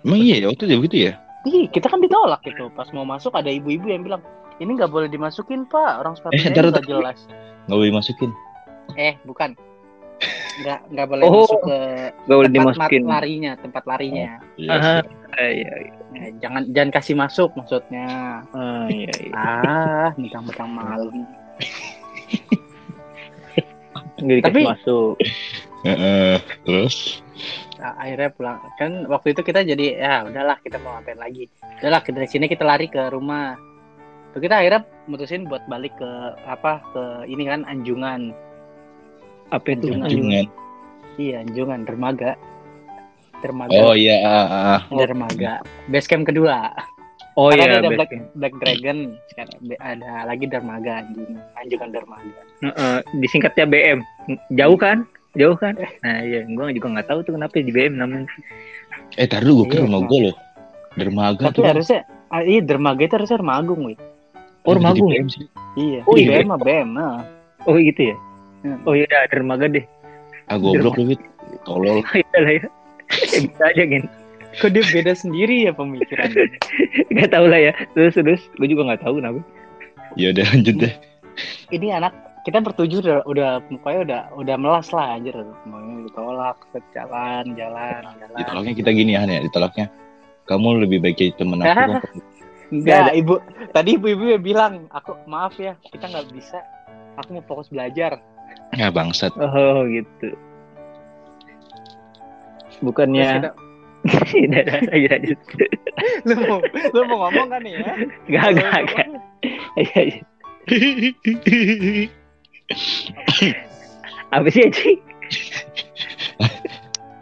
emang 0.01 0.17
iya 0.17 0.37
ya 0.41 0.47
waktu 0.49 0.65
itu 0.65 0.77
begitu 0.81 0.97
ya 1.05 1.13
Ih, 1.45 1.69
kita 1.69 1.89
kan 1.89 2.01
ditolak 2.01 2.41
gitu. 2.41 2.73
Pas 2.73 2.89
mau 2.93 3.05
masuk 3.05 3.33
ada 3.33 3.49
ibu-ibu 3.49 3.89
yang 3.89 4.01
bilang, 4.01 4.21
ini 4.57 4.73
nggak 4.73 4.89
boleh 4.89 5.09
dimasukin 5.09 5.65
pak 5.67 6.01
orang 6.01 6.13
Eh, 6.13 6.41
sepatunya 6.41 6.49
ntar, 6.53 6.65
nggak 6.73 6.89
jelas 6.89 7.19
Nggak 7.65 7.77
boleh 7.77 7.93
masukin. 7.93 8.31
eh 8.97 9.15
bukan 9.23 9.53
nggak 10.61 10.81
nggak 10.89 11.07
boleh 11.07 11.25
Oh, 11.25 11.33
masuk 11.41 11.61
ke 11.63 11.79
Gak 12.21 12.37
boleh 12.37 12.49
tempat 12.49 12.57
dimasukin. 12.77 13.03
mat- 13.03 13.13
larinya 13.15 13.53
tempat 13.57 13.83
larinya 13.85 14.31
Iya 14.55 14.71
Aha. 14.71 14.95
sih. 15.01 15.09
Eh, 15.33 15.51
iya, 15.57 15.73
iya. 15.81 15.93
Eh, 16.13 16.31
jangan 16.37 16.63
jangan 16.69 16.91
kasih 16.93 17.15
masuk 17.15 17.51
maksudnya 17.55 18.07
Ah, 18.51 18.87
iya, 18.89 19.13
iya. 19.17 19.33
ah 19.33 20.11
mentang-mentang 20.15 20.69
malam 20.69 21.15
Nggak 24.17 24.37
dikasih 24.39 24.53
Tapi- 24.53 24.69
masuk. 24.69 25.15
Heeh. 25.81 26.37
Terus? 26.63 27.25
Nah, 27.79 27.97
akhirnya 27.97 28.29
pulang 28.29 28.61
kan 28.77 29.09
waktu 29.09 29.33
itu 29.33 29.41
kita 29.41 29.65
jadi 29.65 29.97
ya 29.97 30.15
udahlah 30.23 30.61
kita 30.61 30.77
mau 30.77 30.93
ngapain 30.93 31.17
lagi 31.17 31.49
udahlah 31.81 32.05
dari 32.05 32.29
sini 32.29 32.45
kita 32.45 32.61
lari 32.61 32.85
ke 32.87 33.09
rumah 33.09 33.57
Tuh 34.31 34.39
kita 34.39 34.61
akhirnya 34.61 34.85
mutusin 35.09 35.43
buat 35.43 35.65
balik 35.65 35.97
ke 35.97 36.11
apa 36.45 36.85
ke 36.87 37.03
ini 37.27 37.43
kan 37.43 37.65
Anjungan 37.65 38.37
Apa 39.51 39.67
itu? 39.71 39.91
Anjungan. 39.93 40.47
Iya 41.17 41.43
Anjungan 41.43 41.81
dermaga 41.85 42.39
dermaga 43.41 43.73
Oh 43.73 43.93
iya. 43.93 44.21
ah, 44.21 44.47
ah, 44.47 44.65
ah. 44.77 44.81
dermaga 44.91 45.61
base 45.89 46.07
camp 46.07 46.25
kedua 46.25 46.71
Oh 47.35 47.49
Karena 47.49 47.65
iya, 47.67 47.81
ada 47.81 47.89
Black. 47.95 48.11
Black 48.37 48.55
Dragon 48.59 48.99
sekarang 49.27 49.55
ada 49.81 50.13
lagi 50.25 50.45
dermaga 50.47 51.03
Anjungan 51.03 51.41
Anjungan 51.57 51.91
dermaga 51.91 52.41
Heeh, 52.61 52.97
disingkatnya 53.17 53.65
BM. 53.65 53.99
Jauh 54.53 54.77
kan? 54.77 55.09
Jauh 55.33 55.57
kan? 55.57 55.73
Nah 56.05 56.21
iya, 56.21 56.45
gua 56.45 56.69
juga 56.69 56.93
nggak 56.93 57.09
tahu 57.09 57.19
tuh 57.25 57.33
kenapa 57.39 57.57
di 57.57 57.73
BM 57.73 57.97
namanya. 57.97 58.29
Eh, 59.17 59.25
tar 59.25 59.41
dulu 59.41 59.65
gue 59.65 59.73
kira 59.73 59.81
Iya, 59.81 59.87
rumah 59.89 60.03
gue 60.05 60.19
loh. 60.29 60.37
Dermaga 60.93 61.45
tapi 61.49 61.57
tuh. 61.57 61.65
harusnya 61.65 62.01
ah, 62.29 62.43
iya 62.43 62.61
dermaga 62.61 63.01
itu 63.01 63.15
harusnya 63.17 63.39
rumah 63.41 63.57
agung 63.59 63.81
wih 63.85 63.99
Oh, 64.69 64.77
sih? 64.77 65.49
iya 65.81 66.05
Oh, 66.05 66.21
iya. 66.21 66.45
BM 66.45 66.53
BM. 66.61 66.89
Oh 67.65 67.75
gitu 67.75 68.13
ya? 68.13 68.17
Hmm. 68.61 68.79
Oh 68.85 68.93
iya, 68.93 69.09
udah 69.09 69.29
dermaga 69.33 69.67
deh. 69.69 69.85
Ah, 70.51 70.61
goblok 70.61 70.99
lu, 71.01 71.15
Wit. 71.15 71.21
Tolol. 71.65 72.05
Iya 72.17 72.39
lah 72.41 72.53
ya. 72.53 72.65
Ya, 73.11 73.39
bisa 73.43 73.65
aja 73.67 73.85
kan. 73.87 74.05
kok 74.51 74.75
dia 74.75 74.83
beda 74.83 75.15
sendiri 75.15 75.63
ya 75.63 75.71
pemikirannya 75.71 76.59
Gak 77.17 77.31
tau 77.31 77.47
lah 77.47 77.71
ya. 77.71 77.73
Terus 77.95 78.19
terus, 78.19 78.43
gue 78.59 78.67
juga 78.67 78.91
nggak 78.91 79.03
tahu 79.07 79.23
kenapa. 79.23 79.41
Ya 80.19 80.35
udah 80.35 80.47
lanjut 80.51 80.77
deh. 80.83 80.95
ini 81.71 81.95
anak 81.95 82.11
kita 82.43 82.59
bertujuh 82.59 82.99
udah 83.01 83.19
udah 83.25 83.51
mukanya 83.71 84.01
udah 84.03 84.21
udah 84.43 84.57
melas 84.59 84.91
lah 84.91 85.15
anjir 85.15 85.33
semuanya 85.63 86.11
ditolak 86.11 86.59
jalan 86.91 87.45
jalan 87.55 88.03
jalan 88.19 88.37
Ditolaknya 88.43 88.73
kita 88.75 88.91
gini 88.91 89.15
ya, 89.15 89.23
Han, 89.23 89.31
ya. 89.31 89.41
Ditolaknya. 89.47 89.87
Kamu 90.51 90.83
lebih 90.83 90.99
baik 90.99 91.15
jadi 91.15 91.33
temen 91.39 91.63
aku. 91.63 92.11
enggak 92.71 93.15
ibu 93.19 93.35
tadi 93.75 93.99
ibu 93.99 94.07
ibu 94.15 94.25
bilang 94.39 94.87
aku 94.95 95.19
maaf 95.27 95.59
ya 95.59 95.75
kita 95.91 96.07
nggak 96.07 96.31
bisa 96.31 96.63
aku 97.19 97.39
mau 97.39 97.45
fokus 97.51 97.67
belajar 97.67 98.23
Ya 98.75 98.89
bangsat. 98.89 99.35
Oh 99.35 99.83
gitu. 99.87 100.35
Bukannya 102.81 103.45
Udah, 103.45 103.53
udah, 104.57 104.79
aja 104.97 105.11
aja. 105.21 105.35
lu 106.25 106.35
mau 106.49 106.59
lu 106.65 107.01
mau 107.05 107.19
ngomong 107.29 107.49
kan 107.53 107.61
nih 107.61 107.77
ya 107.77 107.93
Gak, 108.33 108.49
gak, 108.57 108.81
gak. 108.89 109.07
Apa 114.31 114.47
sih 114.49 114.63
Aji? 114.65 114.91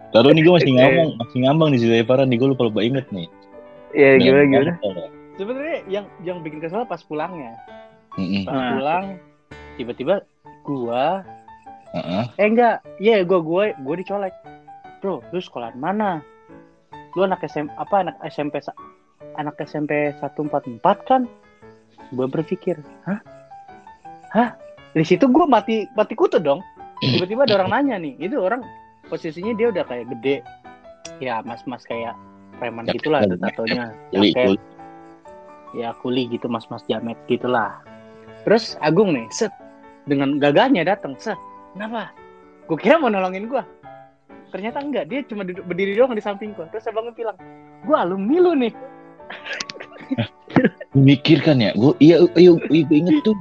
Taruh 0.09 0.33
nih 0.33 0.43
gue 0.43 0.55
masih 0.55 0.71
Oke. 0.71 0.79
ngomong, 0.79 1.09
masih 1.19 1.39
ngambang 1.43 1.69
di 1.75 1.79
Zilaya 1.83 2.05
Parah 2.07 2.25
nih 2.25 2.39
gue 2.39 2.49
lupa 2.49 2.63
lupa 2.65 2.81
inget 2.81 3.07
nih. 3.11 3.27
Ya 3.97 4.21
gimana 4.21 4.45
gimana? 4.47 4.73
sebenarnya 5.35 5.79
yang 5.87 6.07
yang 6.21 6.39
bikin 6.43 6.59
kesel 6.59 6.83
pas 6.85 6.99
pulangnya 7.01 7.55
Mm-mm. 8.19 8.43
pas 8.43 8.53
Ah. 8.53 8.71
pulang 8.75 9.07
tiba-tiba 9.79 10.15
gua 10.61 11.23
Heeh. 11.89 12.25
eh 12.37 12.47
enggak. 12.47 12.85
Iya 12.99 13.25
gua 13.25 13.41
gua 13.41 13.65
gua 13.79 13.95
dicolek. 13.97 14.35
Bro 14.99 15.23
lu 15.31 15.39
sekolah 15.39 15.73
mana? 15.75 16.21
Lu 17.15 17.23
anak 17.23 17.41
SM 17.43 17.71
apa 17.75 18.03
anak 18.03 18.17
SMP 18.25 18.59
sa- 18.59 18.77
anak 19.35 19.57
SMP 19.59 20.13
144 20.17 20.79
kan? 21.05 21.25
Gua 22.13 22.27
berpikir 22.27 22.77
hah? 23.05 23.21
Hah? 24.31 24.51
Di 24.93 25.05
situ 25.05 25.27
gua 25.27 25.45
mati 25.45 25.89
mati 25.93 26.13
kutu 26.13 26.37
dong. 26.37 26.61
Tiba-tiba 26.99 27.47
ada 27.47 27.55
orang 27.57 27.71
nanya 27.73 27.97
nih. 27.99 28.19
Itu 28.19 28.43
orang 28.43 28.61
posisinya 29.07 29.55
dia 29.55 29.71
udah 29.71 29.85
kayak 29.85 30.07
gede. 30.19 30.37
Ya 31.19 31.41
mas-mas 31.41 31.83
kayak 31.83 32.13
preman 32.59 32.85
Ya, 32.85 32.93
gitulah 32.93 33.23
ya, 33.23 33.35
tatonya 33.39 33.85
Kuli, 34.11 34.31
jaket 34.31 34.47
kuli. 34.47 34.59
ya 35.75 35.89
kuli 35.97 36.23
gitu 36.29 36.47
mas-mas 36.47 36.83
jamet 36.85 37.17
gitulah. 37.25 37.79
Terus 38.43 38.75
Agung 38.81 39.15
nih 39.15 39.27
set 39.31 39.55
dengan 40.05 40.37
gagahnya 40.37 40.83
datang 40.83 41.15
set 41.17 41.39
kenapa? 41.79 42.11
Gue 42.67 42.77
kira 42.77 42.99
mau 42.99 43.07
nolongin 43.09 43.47
gue 43.47 43.63
ternyata 44.51 44.83
enggak. 44.83 45.07
Dia 45.07 45.23
cuma 45.31 45.47
duduk 45.47 45.63
berdiri 45.63 45.95
doang 45.95 46.13
di 46.13 46.21
samping 46.21 46.51
gue 46.59 46.67
terus 46.75 46.91
abangnya 46.91 47.15
bilang 47.15 47.39
gue 47.87 47.95
alumni 47.97 48.37
lu 48.43 48.53
nih. 48.59 48.73
Gue 50.91 51.03
mikir 51.07 51.39
kan 51.47 51.63
ya, 51.63 51.71
gue 51.79 51.95
iya 52.03 52.19
iya 52.35 52.51
iya 52.67 52.83
gue 52.83 52.97
inget 52.99 53.23
tuh. 53.23 53.37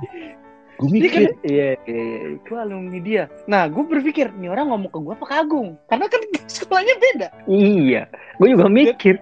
Gue 0.77 0.93
Ini 0.93 1.07
kan? 1.09 1.21
mikir. 1.25 1.29
Iya, 1.41 1.69
iya, 1.89 2.03
iya. 2.13 2.19
gue 2.37 2.57
alumni 2.61 2.97
dia. 3.01 3.23
Nah 3.49 3.65
gue 3.65 3.81
berpikir 3.81 4.29
nih 4.37 4.53
orang 4.53 4.69
ngomong 4.69 4.91
ke 4.93 4.99
gue 5.01 5.13
apa 5.17 5.25
ke 5.25 5.35
Agung 5.41 5.69
karena 5.89 6.05
kan 6.05 6.21
sekolahnya 6.61 6.95
beda. 7.01 7.27
Iya, 7.49 8.01
gue 8.37 8.47
juga 8.53 8.69
mikir. 8.69 9.17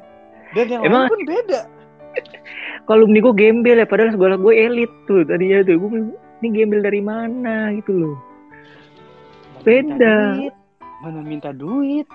dan 0.52 0.68
yang 0.68 0.84
Emang- 0.84 1.08
pun 1.08 1.24
beda. 1.24 1.62
Kalau 2.86 3.10
gue 3.10 3.34
gembel 3.36 3.82
ya, 3.82 3.88
padahal 3.90 4.14
sekolah 4.14 4.38
gue 4.40 4.54
elit 4.56 4.92
tuh 5.10 5.26
tadinya 5.26 5.66
tuh. 5.66 5.80
Gue 5.80 5.90
ini 6.44 6.48
gembel 6.54 6.80
dari 6.86 7.02
mana? 7.02 7.74
Gitu 7.76 7.92
loh. 7.92 8.16
Beda. 9.66 10.38
minta 10.38 10.54
mana 11.02 11.20
minta 11.20 11.50
duit 11.52 12.06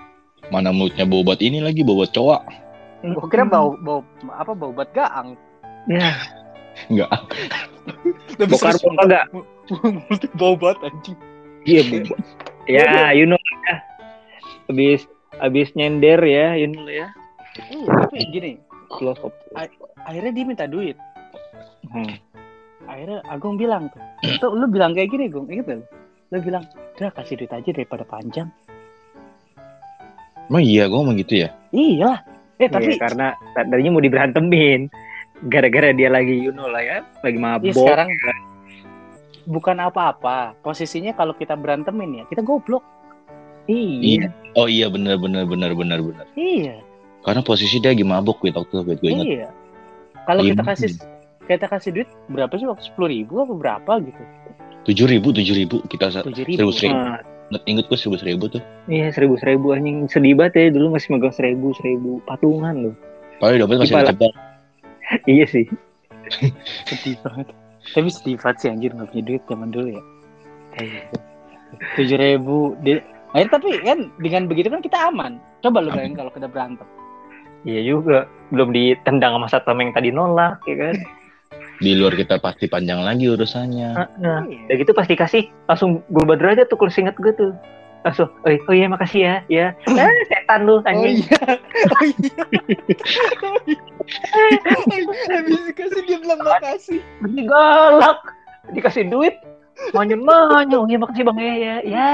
Mana 0.49 0.73
mulutnya 0.73 1.05
bawa 1.05 1.21
buat 1.27 1.39
ini 1.39 1.61
lagi, 1.61 1.85
bawa 1.85 2.01
buat 2.01 2.11
cowok. 2.11 2.41
gue 3.03 3.27
kira 3.29 3.43
bau 3.43 3.77
bau 3.77 4.01
apa 4.31 4.51
bau 4.51 4.71
bat 4.71 4.89
gaang 4.91 5.37
Ya, 5.85 6.13
Enggak. 6.87 7.09
bokar 8.41 8.73
bokar 8.77 9.05
gak? 9.07 9.25
multi 10.05 10.27
bau 10.35 10.53
bat 10.53 10.77
anjing 10.79 11.17
Iya, 11.61 11.81
Bu. 11.83 11.97
ya, 12.65 13.13
you 13.13 13.25
know 13.25 13.37
ya. 13.37 13.75
Abis 14.67 15.05
abis 15.37 15.73
nyender 15.73 16.17
ya, 16.19 16.53
you 16.55 16.65
know 16.67 16.85
ya. 16.85 17.09
iya 17.67 17.89
tapi 18.01 18.21
gini 18.29 18.51
Close 18.89 19.21
up. 19.21 19.33
akhirnya 20.01 20.31
dia 20.31 20.45
minta 20.45 20.65
duit 20.65 20.97
Hmm. 21.83 22.07
akhirnya 22.85 23.19
Agung 23.25 23.57
bilang 23.57 23.89
tuh 23.89 23.99
tuh 24.39 24.53
lu 24.53 24.65
bilang 24.65 24.93
kayak 24.93 25.09
gini 25.09 25.27
Gung 25.27 25.45
inget 25.47 25.67
gak 25.67 25.81
lu 26.31 26.39
lu 26.39 26.39
bilang 26.41 26.63
udah 26.95 27.11
kasih 27.11 27.35
duit 27.37 27.51
aja 27.51 27.69
daripada 27.69 28.03
panjang 28.03 28.47
Emang 30.47 30.67
iya, 30.67 30.83
gue 30.91 30.95
ngomong 30.95 31.15
gitu 31.15 31.47
ya. 31.47 31.49
iya 31.71 32.19
eh 32.59 32.67
tapi 32.67 32.93
Iya, 32.93 32.99
karena 32.99 33.27
tadinya 33.55 33.95
mau 33.95 34.03
diberantemin. 34.03 34.91
Gara-gara 35.47 35.89
dia 35.89 36.11
lagi 36.11 36.37
you 36.37 36.51
know 36.51 36.67
lah 36.67 36.83
ya, 36.83 36.97
lagi 37.23 37.39
mabok. 37.39 37.65
Iya, 37.65 37.73
sekarang 37.73 38.09
bukan 39.47 39.77
apa-apa 39.81 40.53
posisinya 40.59 41.15
kalau 41.15 41.33
kita 41.33 41.55
berantemin 41.55 42.21
ya 42.21 42.23
kita 42.27 42.43
goblok 42.43 42.83
Iya. 43.65 44.27
Oh 44.53 44.67
iya, 44.67 44.91
benar 44.91 45.15
benar 45.17 45.47
benar 45.47 45.71
benar 45.71 45.99
benar. 46.03 46.25
iya 46.35 46.83
Karena 47.23 47.39
posisi 47.41 47.77
dia 47.77 47.93
lagi 47.93 48.03
mabok, 48.03 48.41
Wit, 48.43 48.57
waktu 48.57 48.73
itu, 48.75 48.93
gue 48.97 49.09
inget. 49.09 49.25
iya 49.25 49.49
kalau 50.27 50.43
Iya, 50.43 50.51
kita 50.53 50.63
kasih 50.67 50.89
kita 51.47 51.65
kasih 51.71 51.89
duit 51.95 52.09
berapa 52.27 52.51
sih 52.53 52.67
waktu 52.67 52.83
sepuluh 52.85 53.07
ribu 53.07 53.39
apa 53.39 53.53
berapa 53.55 53.91
gitu 54.03 54.21
Tujuh 54.87 55.05
ribu, 55.05 55.29
tujuh 55.29 55.55
ribu. 55.55 55.77
Kita 55.85 56.09
seribu 56.09 56.73
seribu. 56.73 56.97
Ah, 56.97 57.21
Ingat, 57.51 57.63
inget 57.67 57.85
gue 57.91 57.97
seribu 57.99 58.17
seribu 58.17 58.43
tuh. 58.47 58.63
Iya 58.87 59.11
seribu 59.11 59.35
seribu 59.35 59.75
anjing 59.75 60.07
sedih 60.07 60.39
banget 60.39 60.53
ya 60.55 60.65
dulu 60.71 60.95
masih 60.95 61.13
megang 61.13 61.35
seribu 61.35 61.75
seribu 61.77 62.23
patungan 62.23 62.89
loh. 62.89 62.95
Padahal 63.43 63.67
dompet 63.67 63.77
masih 63.85 63.95
dijebak. 63.99 64.33
Iya 65.27 65.43
sih. 65.43 65.67
sedih 66.87 67.19
banget 67.19 67.47
tapi 67.91 68.09
sedih 68.13 68.37
banget 68.37 68.57
sih 68.61 68.69
anjir 68.69 68.91
nggak 68.93 69.09
punya 69.11 69.23
duit 69.25 69.43
zaman 69.49 69.69
dulu 69.73 69.87
ya 69.97 70.01
tujuh 71.97 72.17
ribu 72.19 72.77
di 72.85 73.01
akhir 73.33 73.47
tapi 73.51 73.79
kan 73.83 74.11
dengan 74.19 74.45
begitu 74.47 74.67
kan 74.69 74.81
kita 74.83 74.97
aman 75.11 75.41
coba 75.65 75.83
lu 75.83 75.89
bayangin 75.91 76.15
kalau 76.15 76.31
kita 76.31 76.47
berantem 76.47 76.87
Iya 77.61 77.93
juga. 77.93 78.25
Belum 78.49 78.73
ditendang 78.73 79.37
sama 79.37 79.45
satpam 79.45 79.77
yang 79.77 79.93
tadi 79.93 80.09
nolak 80.09 80.57
ya 80.65 80.81
kan. 80.81 80.97
Di 81.81 81.97
luar 81.97 82.13
kita 82.13 82.37
pasti 82.37 82.69
panjang 82.69 83.01
lagi 83.01 83.25
urusannya. 83.25 83.89
Nah, 84.21 84.45
Iya. 84.45 84.69
udah 84.69 84.75
gitu 84.77 84.91
pas 84.93 85.03
dikasih 85.03 85.49
langsung 85.65 86.05
berubah 86.07 86.37
derajat 86.37 86.69
tuh 86.69 86.77
kursi 86.77 87.01
inget 87.01 87.17
gue 87.17 87.33
tuh. 87.33 87.51
Langsung, 88.01 88.29
oh, 88.35 88.49
iya- 88.49 88.61
oh 88.63 88.73
iya 88.75 88.87
makasih 88.87 89.21
ya, 89.21 89.35
ya. 89.47 89.67
Ah, 89.87 90.09
setan 90.29 90.65
lu 90.65 90.77
oh 90.77 90.81
anjing. 90.83 91.21
iya 91.21 91.37
oh 91.85 92.01
iya 92.03 92.33
oh 93.45 93.57
iya 93.61 93.77
habis 95.31 95.59
dikasih 95.67 96.01
dia 96.03 96.17
bilang 96.17 96.41
makasih 96.41 96.99
Bener 97.19 97.43
galak. 97.45 98.19
Dikasih 98.71 99.03
duit, 99.05 99.35
manyun 99.91 100.21
manyun. 100.21 100.79
Oh 100.79 100.87
iya 100.87 100.97
makasih 100.97 101.23
bang 101.23 101.37
ya, 101.37 101.53
ya. 101.55 101.75
Ya, 101.83 102.09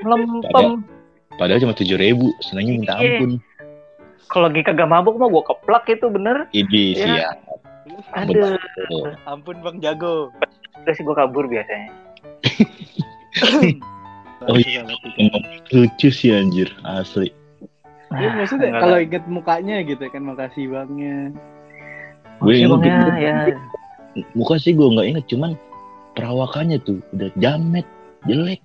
melempem. 0.00 0.84
Padahal 1.32 1.60
cuma 1.60 1.72
tujuh 1.72 1.96
ribu. 1.96 2.32
Senangnya 2.42 2.72
minta 2.74 2.94
Iya. 2.96 3.20
ampun. 3.20 3.30
Kalau 4.26 4.46
lagi 4.46 4.62
kagak 4.62 4.86
mabuk 4.86 5.16
mah 5.16 5.26
gua 5.26 5.42
keplak 5.42 5.84
itu 5.86 6.06
bener. 6.06 6.44
Ini 6.50 6.82
Iya. 6.94 7.08
ya. 7.18 7.30
Aduh, 8.14 8.56
Betul. 8.56 9.14
Ampun 9.24 9.56
Bang 9.60 9.78
Jago. 9.78 10.30
terus 10.80 10.98
gue 10.98 11.14
kabur 11.14 11.44
biasanya. 11.44 11.88
Oh 14.40 14.56
iya. 14.56 14.80
Lucu 15.68 16.08
sih 16.08 16.32
anjir 16.32 16.72
asli 16.82 17.28
Ya, 18.10 18.32
maksudnya 18.34 18.72
Enggak 18.72 18.80
kalau 18.82 18.98
inget 18.98 19.24
mukanya 19.28 19.76
gitu 19.84 20.00
kan 20.08 20.24
makasih 20.24 20.64
bangnya. 20.66 21.30
gue 22.40 22.52
inget 22.56 22.80
ya, 22.80 22.96
ya. 23.20 23.54
muka 24.32 24.56
sih 24.56 24.72
gue 24.72 24.82
nggak 24.82 25.12
inget 25.12 25.24
cuman 25.28 25.52
perawakannya 26.16 26.80
tuh 26.82 27.04
udah 27.12 27.28
jamet 27.36 27.84
jelek 28.24 28.64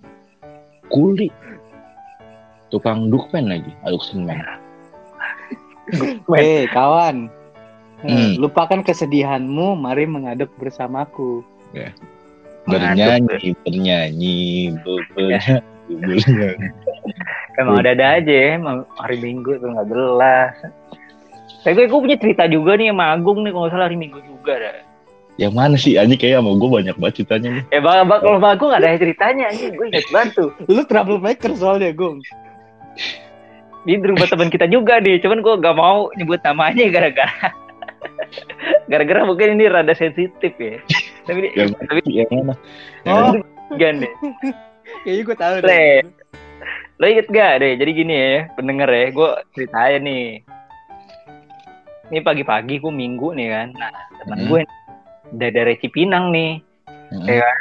kuli 0.87 1.27
tukang 2.71 3.11
dukmen 3.11 3.51
lagi 3.51 3.69
aduk 3.83 4.01
semen 4.01 4.39
Hei 6.31 6.65
kawan, 6.71 7.27
Hmm. 8.05 8.37
lupakan 8.37 8.85
kesedihanmu, 8.85 9.73
mari 9.75 10.05
mengaduk 10.05 10.53
bersamaku. 10.61 11.41
bernyanyi 12.65 13.53
bernyanyi 13.61 14.37
ber- 14.81 15.09
bernyanyi 15.13 15.57
bernyanyi. 15.89 16.69
Emang 17.55 17.75
ada-ada 17.81 18.19
aja 18.19 18.33
ya, 18.33 18.49
emang 18.57 18.83
hari 18.97 19.21
Minggu 19.21 19.57
tuh 19.57 19.69
nggak 19.69 19.87
jelas. 19.89 20.53
Tapi 21.61 21.73
gue, 21.77 21.85
gue 21.89 21.99
punya 22.01 22.17
cerita 22.17 22.45
juga 22.45 22.77
nih 22.77 22.89
sama 22.93 23.13
Agung 23.13 23.41
nih, 23.41 23.53
kalau 23.53 23.69
salah 23.69 23.85
hari 23.89 23.97
Minggu 23.97 24.21
juga 24.21 24.53
dah. 24.59 24.77
yang 25.35 25.51
mana 25.51 25.75
sih 25.75 25.99
anjing 25.99 26.15
kayak 26.15 26.39
sama 26.39 26.55
gue 26.55 26.69
banyak 26.71 26.95
banget 26.95 27.15
ceritanya 27.19 27.59
nih 27.59 27.63
Eh 27.75 27.81
bang, 27.83 28.07
bang 28.07 28.19
kalau 28.23 28.39
bang 28.39 28.53
Agung 28.55 28.69
nggak 28.71 28.81
ada 28.85 29.01
ceritanya 29.01 29.43
anjing, 29.51 29.71
gue 29.75 29.85
inget 29.91 30.07
banget 30.09 30.29
tuh. 30.37 30.49
Lu 30.71 30.81
troublemaker 30.87 31.51
soalnya, 31.59 31.91
Gung. 31.91 32.23
Di 33.85 33.93
rumah 33.99 34.25
teman 34.25 34.49
kita 34.49 34.65
juga 34.65 34.97
nih, 34.97 35.19
cuman 35.21 35.43
gue 35.43 35.53
nggak 35.59 35.75
mau 35.75 36.09
nyebut 36.17 36.41
namanya 36.41 36.85
gara-gara 36.89 37.49
gara-gara 38.85 39.21
mungkin 39.23 39.57
ini 39.57 39.65
rada 39.65 39.93
sensitif 39.93 40.53
ya. 40.55 40.77
Tapi 41.27 41.49
yang 41.57 41.73
tapi 41.81 42.01
yang 42.05 42.29
mana 42.31 42.53
Oh. 43.05 43.33
gan 43.75 43.97
deh. 43.97 44.13
Kayaknya 45.01 45.21
gue 45.23 45.35
tahu 45.35 45.53
Le. 45.55 45.65
deh. 45.65 45.95
Lo 46.95 47.05
inget 47.05 47.27
gak 47.27 47.53
deh? 47.59 47.73
Jadi 47.75 47.91
gini 47.91 48.13
ya, 48.13 48.35
pendengar 48.53 48.87
ya, 48.87 49.09
gue 49.09 49.29
ceritain 49.51 49.99
nih. 49.99 50.45
Ini 52.05 52.21
pagi-pagi 52.21 52.77
gue 52.77 52.93
minggu 52.93 53.33
nih 53.33 53.47
kan. 53.49 53.67
Nah, 53.73 53.89
teman 54.21 54.37
Hmm. 54.37 54.47
gue 54.47 54.61
dari 55.33 55.51
dari 55.51 55.73
Cipinang 55.81 56.29
nih, 56.29 56.61
Hmm. 57.09 57.25
ya 57.25 57.41
kan? 57.41 57.57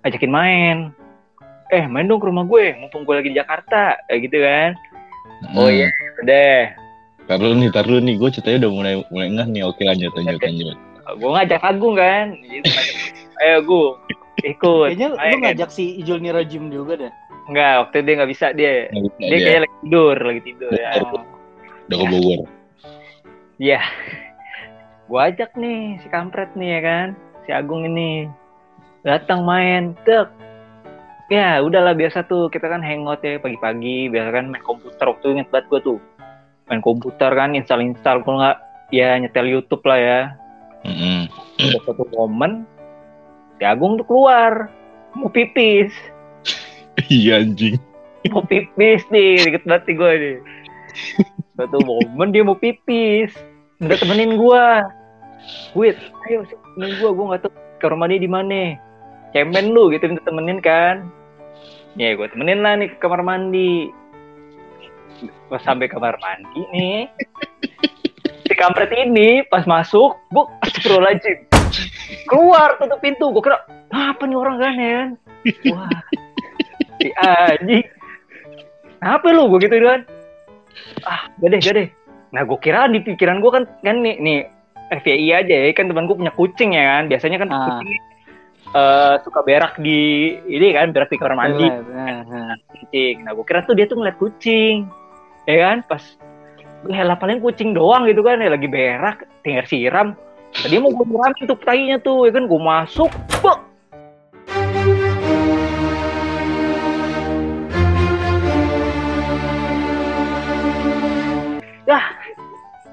ajakin 0.00 0.30
main. 0.30 0.76
Eh, 1.68 1.84
main 1.84 2.06
dong 2.06 2.18
ke 2.18 2.26
rumah 2.26 2.42
gue, 2.42 2.74
mumpung 2.74 3.04
gue 3.04 3.14
lagi 3.14 3.30
di 3.30 3.38
Jakarta, 3.38 3.94
kayak 4.08 4.20
gitu 4.26 4.38
kan. 4.40 4.70
Oh 5.54 5.68
iya, 5.68 5.86
udah. 6.18 6.74
Taruh 7.28 7.52
nih 7.52 7.68
taruh 7.68 8.00
nih 8.00 8.16
gue 8.16 8.28
ceritanya 8.30 8.66
udah 8.66 8.72
mulai 8.72 8.94
mulai 9.08 9.28
ngeh 9.30 9.48
nih 9.50 9.62
oke 9.62 9.80
lanjut 9.80 10.10
lanjut 10.14 10.40
lanjut 10.40 10.76
Gue 11.08 11.30
ngajak 11.32 11.64
Agung 11.64 11.96
kan. 11.96 12.36
Gitu, 12.36 12.68
Ayo 13.40 13.64
Gung, 13.64 13.96
ikut. 14.44 14.92
Kayaknya 14.92 15.08
main, 15.08 15.16
lu 15.16 15.32
kan. 15.32 15.40
ngajak 15.40 15.70
si 15.72 15.96
Ijul 15.96 16.20
Nirojim 16.20 16.68
juga 16.68 17.00
dah. 17.00 17.12
Enggak, 17.48 17.72
waktu 17.80 17.94
itu 17.96 18.04
dia 18.04 18.14
nggak 18.20 18.30
bisa 18.30 18.46
dia. 18.52 18.72
Bisa 18.92 19.16
Dia 19.16 19.28
dia. 19.32 19.40
kayak 19.40 19.60
lagi 19.64 19.76
tidur, 19.80 20.16
lagi 20.20 20.42
tidur 20.44 20.70
ya. 20.70 20.90
udah 21.88 21.96
ke 21.96 22.06
Bogor 22.12 22.40
Iya. 23.56 23.80
Gua 25.08 25.32
ajak 25.32 25.56
nih 25.56 25.96
si 25.96 26.12
kampret 26.12 26.52
nih 26.52 26.76
ya 26.76 26.80
kan. 26.84 27.06
Si 27.48 27.56
Agung 27.56 27.88
ini. 27.88 28.28
Datang 29.00 29.48
main. 29.48 29.96
Tek. 30.04 30.28
Ya 31.32 31.64
udahlah 31.64 31.96
biasa 31.96 32.20
tuh. 32.22 32.52
Kita 32.52 32.68
kan 32.68 32.84
hangout 32.84 33.24
ya 33.24 33.40
pagi-pagi. 33.40 34.12
Biasa 34.12 34.28
kan 34.28 34.44
main 34.52 34.60
komputer. 34.60 35.08
Waktu 35.08 35.24
itu 35.24 35.32
inget 35.40 35.48
banget 35.48 35.72
gua 35.72 35.80
tuh. 35.80 35.98
Main 36.68 36.84
komputer 36.84 37.32
kan 37.32 37.56
install-install. 37.56 38.24
Kalau 38.24 38.38
nggak 38.40 38.58
ya 38.92 39.16
nyetel 39.16 39.48
YouTube 39.48 39.84
lah 39.88 39.98
ya. 39.98 40.20
Udah 41.58 41.80
satu 41.84 42.04
momen. 42.14 42.68
Si 43.58 43.64
Agung 43.66 43.98
tuh 43.98 44.06
keluar. 44.06 44.70
Mau 45.16 45.32
pipis. 45.32 45.90
iya 47.12 47.40
anjing 47.40 47.80
Mau 48.30 48.44
pipis 48.44 49.02
nih. 49.08 49.40
Dikit 49.48 49.64
banget 49.64 49.96
gue 49.96 50.12
nih. 50.20 50.36
Satu 51.58 51.78
momen 51.82 52.30
dia 52.30 52.46
mau 52.46 52.54
pipis. 52.54 53.32
Udah 53.78 53.98
temenin 53.98 54.34
gua. 54.34 54.90
Wait, 55.78 55.94
ayo 56.26 56.42
temenin 56.74 56.98
gua, 56.98 57.10
gua 57.14 57.24
nggak 57.34 57.42
tahu 57.46 57.52
kamar 57.78 57.96
mandi 58.06 58.18
di 58.18 58.30
mana. 58.30 58.74
Cemen 59.30 59.70
lu 59.70 59.94
gitu 59.94 60.10
minta 60.10 60.26
temenin 60.26 60.58
kan. 60.58 61.06
Ya 61.94 62.18
gua 62.18 62.26
temenin 62.26 62.62
lah 62.66 62.74
nih 62.74 62.90
ke 62.90 62.98
kamar 62.98 63.22
mandi. 63.22 63.90
Pas 65.50 65.62
sampai 65.64 65.90
kamar 65.90 66.16
mandi 66.22 66.62
nih. 66.72 67.00
Si 68.48 68.54
kampret 68.56 68.92
ini 68.94 69.44
pas 69.48 69.66
masuk, 69.68 70.16
gua 70.30 70.48
astagfirullahaladzim. 70.64 71.44
Keluar 72.28 72.80
tutup 72.80 73.00
pintu, 73.02 73.28
gua 73.32 73.42
kira 73.42 73.58
apa 73.92 74.22
nih 74.24 74.38
orang 74.38 74.56
kan. 74.60 75.06
Wah. 75.72 75.90
Si 77.00 77.08
anjing. 77.18 77.84
Apa 78.98 79.30
lu 79.30 79.46
gua 79.50 79.58
gitu 79.62 79.76
kan. 79.78 80.02
Ah, 81.06 81.30
gak 81.40 81.62
deh. 81.62 81.88
Nah, 82.28 82.44
gue 82.44 82.58
kira 82.60 82.86
di 82.92 83.00
pikiran 83.00 83.40
gue 83.40 83.50
kan 83.50 83.64
kan 83.80 83.96
nih 84.04 84.20
nih 84.20 84.38
FYI 85.00 85.28
aja 85.32 85.54
ya 85.64 85.72
kan 85.72 85.88
teman 85.88 86.04
gue 86.04 86.16
punya 86.16 86.32
kucing 86.36 86.76
ya 86.76 86.98
kan. 86.98 87.08
Biasanya 87.08 87.38
kan 87.40 87.48
Ah. 87.48 87.80
kucing 87.80 87.88
eh, 88.68 89.14
suka 89.24 89.40
berak 89.48 89.80
di 89.80 90.00
ini 90.44 90.76
kan 90.76 90.92
berak 90.92 91.08
di 91.08 91.16
kamar 91.16 91.34
mandi 91.40 91.66
kucing. 92.68 93.24
Nah, 93.24 93.32
gue 93.32 93.44
kira 93.48 93.64
tuh 93.64 93.72
dia 93.72 93.88
tuh 93.88 93.96
ngeliat 93.96 94.20
kucing. 94.20 94.84
Ya 95.48 95.64
kan 95.64 95.80
pas 95.88 96.04
gue 96.84 96.92
lah 96.92 97.16
paling 97.16 97.40
kucing 97.40 97.72
doang 97.72 98.04
gitu 98.04 98.20
kan 98.20 98.36
ya 98.36 98.52
lagi 98.52 98.68
berak 98.68 99.24
tinggal 99.40 99.64
siram. 99.64 100.08
Tadi 100.52 100.76
mau 100.76 100.92
gue 100.92 101.08
siramin 101.08 101.44
tuh 101.48 101.58
tainya 101.64 101.96
tuh 102.04 102.28
ya 102.28 102.36
kan 102.36 102.44
gue 102.44 102.60
masuk. 102.60 103.08
Buk. 103.40 103.58
Yah, 111.88 112.04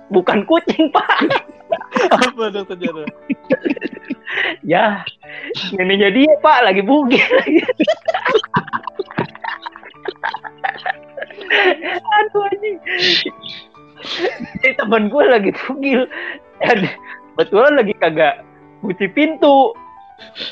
bukan 0.07 0.47
kucing 0.47 0.87
pak. 0.95 1.27
Apa 2.07 2.55
dong 2.55 2.71
terjadi? 2.71 3.03
Ya, 4.63 5.03
neneknya 5.75 6.07
dia 6.07 6.31
pak 6.39 6.63
lagi 6.63 6.79
bugil 6.87 7.19
Aduh 12.21 12.41
anjing. 12.51 12.77
Ini 14.61 14.71
teman 14.77 15.09
gue 15.09 15.23
lagi 15.25 15.51
bugil. 15.65 16.05
Dan 16.61 16.87
betulan 17.35 17.79
lagi 17.79 17.93
kagak 17.99 18.43
kunci 18.81 19.07
pintu. 19.11 19.73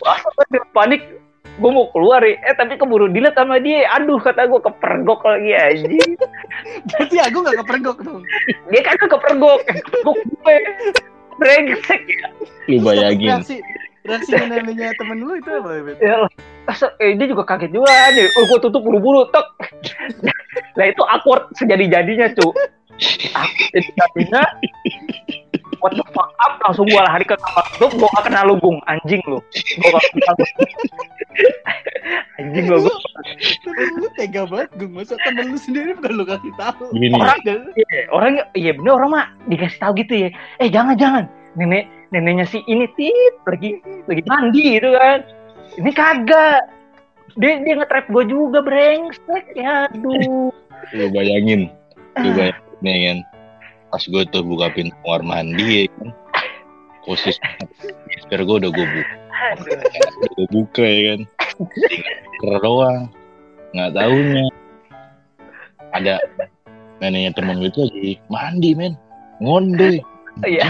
Wah, 0.03 0.19
gue 0.19 0.63
panik. 0.75 1.01
Gue 1.61 1.69
mau 1.69 1.85
keluar 1.93 2.25
ya. 2.25 2.33
Eh, 2.49 2.55
tapi 2.57 2.81
keburu 2.81 3.05
dilihat 3.13 3.37
sama 3.37 3.61
dia. 3.61 3.85
Aduh, 3.93 4.17
kata 4.17 4.49
gue 4.49 4.57
kepergok 4.57 5.21
lagi 5.21 5.51
anjing. 5.53 6.11
Berarti 6.89 7.17
aku 7.21 7.37
gak 7.45 7.57
kepergok 7.61 7.97
dong. 8.01 8.25
Dia 8.73 8.81
kagak 8.81 9.09
kepergok. 9.13 9.61
Kepergok 9.69 10.17
gue. 10.17 10.57
Brengsek 11.33 12.01
ya. 12.05 12.29
lu 12.69 12.77
bayangin 12.85 13.41
Reaksi, 14.03 14.31
neneknya 14.51 14.91
temen 14.99 15.23
lu 15.23 15.39
itu 15.39 15.49
apa, 15.49 15.79
Bet? 15.79 15.97
Ya 16.03 16.27
eh, 16.99 17.15
dia 17.15 17.27
juga 17.27 17.43
kaget 17.47 17.71
juga 17.71 17.91
nih. 18.11 18.27
Oh, 18.39 18.43
gue 18.51 18.59
tutup 18.59 18.81
buru-buru, 18.83 19.27
tek. 19.31 19.47
nah 20.77 20.85
itu 20.87 21.01
awkward 21.07 21.47
sejadi-jadinya, 21.55 22.35
cu. 22.35 22.51
Aku 23.33 23.63
sejadi-jadinya, 23.71 24.43
what 25.79 25.95
the 25.95 26.05
fuck 26.11 26.31
up, 26.43 26.59
langsung 26.67 26.87
gue 26.87 26.99
lari 26.99 27.23
ke 27.23 27.35
kamar 27.35 27.65
lu, 27.79 27.87
gue 27.91 28.09
gak 28.15 28.23
kenal 28.27 28.43
lu, 28.51 28.55
Gung. 28.59 28.79
Anjing 28.91 29.23
lu. 29.27 29.39
Gue 29.51 29.89
gak 29.91 30.03
kenal 30.11 30.33
lu. 30.35 30.45
Anjing 32.43 32.65
lu, 32.67 32.77
temen 33.63 33.87
lu 34.03 34.07
tega 34.19 34.43
banget, 34.47 34.69
Gung. 34.75 34.91
Masa 34.99 35.15
temen 35.23 35.47
lu 35.51 35.57
sendiri 35.59 35.95
bukan 35.95 36.11
lu 36.19 36.23
kasih 36.27 36.53
tahu. 36.59 36.91
gini 36.91 37.15
Orang, 37.15 37.39
iya, 37.75 38.01
orang, 38.11 38.33
iya 38.51 38.71
bener 38.75 38.93
orang 38.99 39.09
mah 39.11 39.25
dikasih 39.47 39.79
tahu 39.79 39.91
gitu 39.99 40.27
ya. 40.27 40.29
Eh, 40.59 40.67
jangan-jangan. 40.67 41.27
Nenek, 41.53 41.85
neneknya 42.13 42.45
si 42.45 42.61
ini 42.69 42.85
tit 42.93 43.35
lagi 43.49 43.81
lagi 44.05 44.23
mandi 44.29 44.77
gitu 44.77 44.89
kan. 44.93 45.19
Ini 45.81 45.91
kagak. 45.91 46.69
Dia 47.33 47.57
dia 47.65 47.73
nge-trap 47.81 48.13
gue 48.13 48.23
juga 48.29 48.61
brengsek. 48.61 49.57
Ya 49.57 49.89
aduh. 49.89 50.53
lu 50.91 51.07
bayangin 51.15 51.71
lu 52.19 52.29
bayangin 52.35 52.83
nih 52.83 52.97
kan 53.07 53.17
pas 53.93 54.03
gue 54.03 54.23
tuh 54.35 54.43
buka 54.43 54.67
pintu 54.75 54.91
kamar 55.07 55.23
mandi 55.23 55.87
ya 55.87 55.93
kan 55.95 56.09
khusus 57.07 57.35
masker 58.11 58.43
gue 58.43 58.57
udah 58.67 58.71
gue 58.75 58.85
buka 58.85 59.15
gue 60.35 60.45
buka 60.51 60.83
ya 60.83 61.01
kan 61.15 61.21
tinggal 62.35 62.57
doang 62.59 63.03
nggak 63.71 63.91
tahunya 63.95 64.45
ada 65.95 66.13
neneknya 66.99 67.31
temen 67.31 67.63
gue 67.63 67.71
tuh 67.71 67.87
lagi 67.87 68.19
mandi 68.27 68.71
men 68.75 68.93
ngonde 69.39 70.03
Iya. 70.41 70.65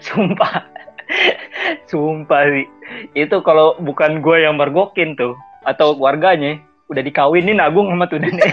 Sumpah. 0.00 0.64
Sumpah 1.90 2.42
sih. 2.50 2.66
Itu 3.14 3.40
kalau 3.44 3.78
bukan 3.80 4.20
gue 4.24 4.44
yang 4.44 4.56
mergokin 4.58 5.14
tuh 5.14 5.36
atau 5.68 5.92
keluarganya 5.96 6.58
udah 6.90 7.02
dikawinin 7.04 7.62
Agung 7.62 7.92
sama 7.92 8.08
tuh 8.10 8.18
nenek. 8.22 8.52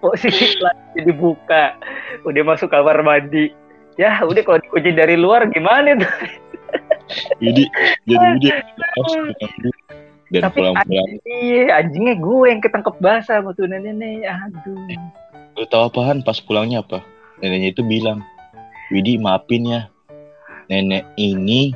posisi 0.00 0.56
kelasnya 0.60 1.00
dibuka 1.02 1.74
udah 2.22 2.42
masuk 2.44 2.70
kamar 2.70 3.00
mandi 3.02 3.50
ya 3.96 4.20
udah 4.22 4.42
kalau 4.44 4.58
dikunci 4.60 4.90
dari 4.92 5.16
luar 5.16 5.48
gimana 5.50 5.96
tuh 5.98 6.12
jadi 7.44 7.64
jadi 8.04 8.26
dia 8.38 8.56
dan 10.26 10.42
tapi 10.50 10.58
pulang-pulang 10.58 11.06
anjing, 11.06 11.70
anjingnya 11.70 12.14
gue 12.18 12.46
yang 12.50 12.60
ketangkep 12.60 12.96
basah 12.98 13.40
sama 13.40 13.54
tuh 13.54 13.70
nenek 13.70 14.26
aduh 14.26 14.78
lu 15.56 15.64
tahu 15.70 15.82
apaan 15.88 16.20
pas 16.20 16.36
pulangnya 16.42 16.82
apa 16.82 17.00
neneknya 17.40 17.70
itu 17.72 17.82
bilang 17.84 18.20
Widi 18.90 19.18
maafin 19.18 19.66
ya. 19.66 19.80
Nenek 20.70 21.06
ini 21.18 21.74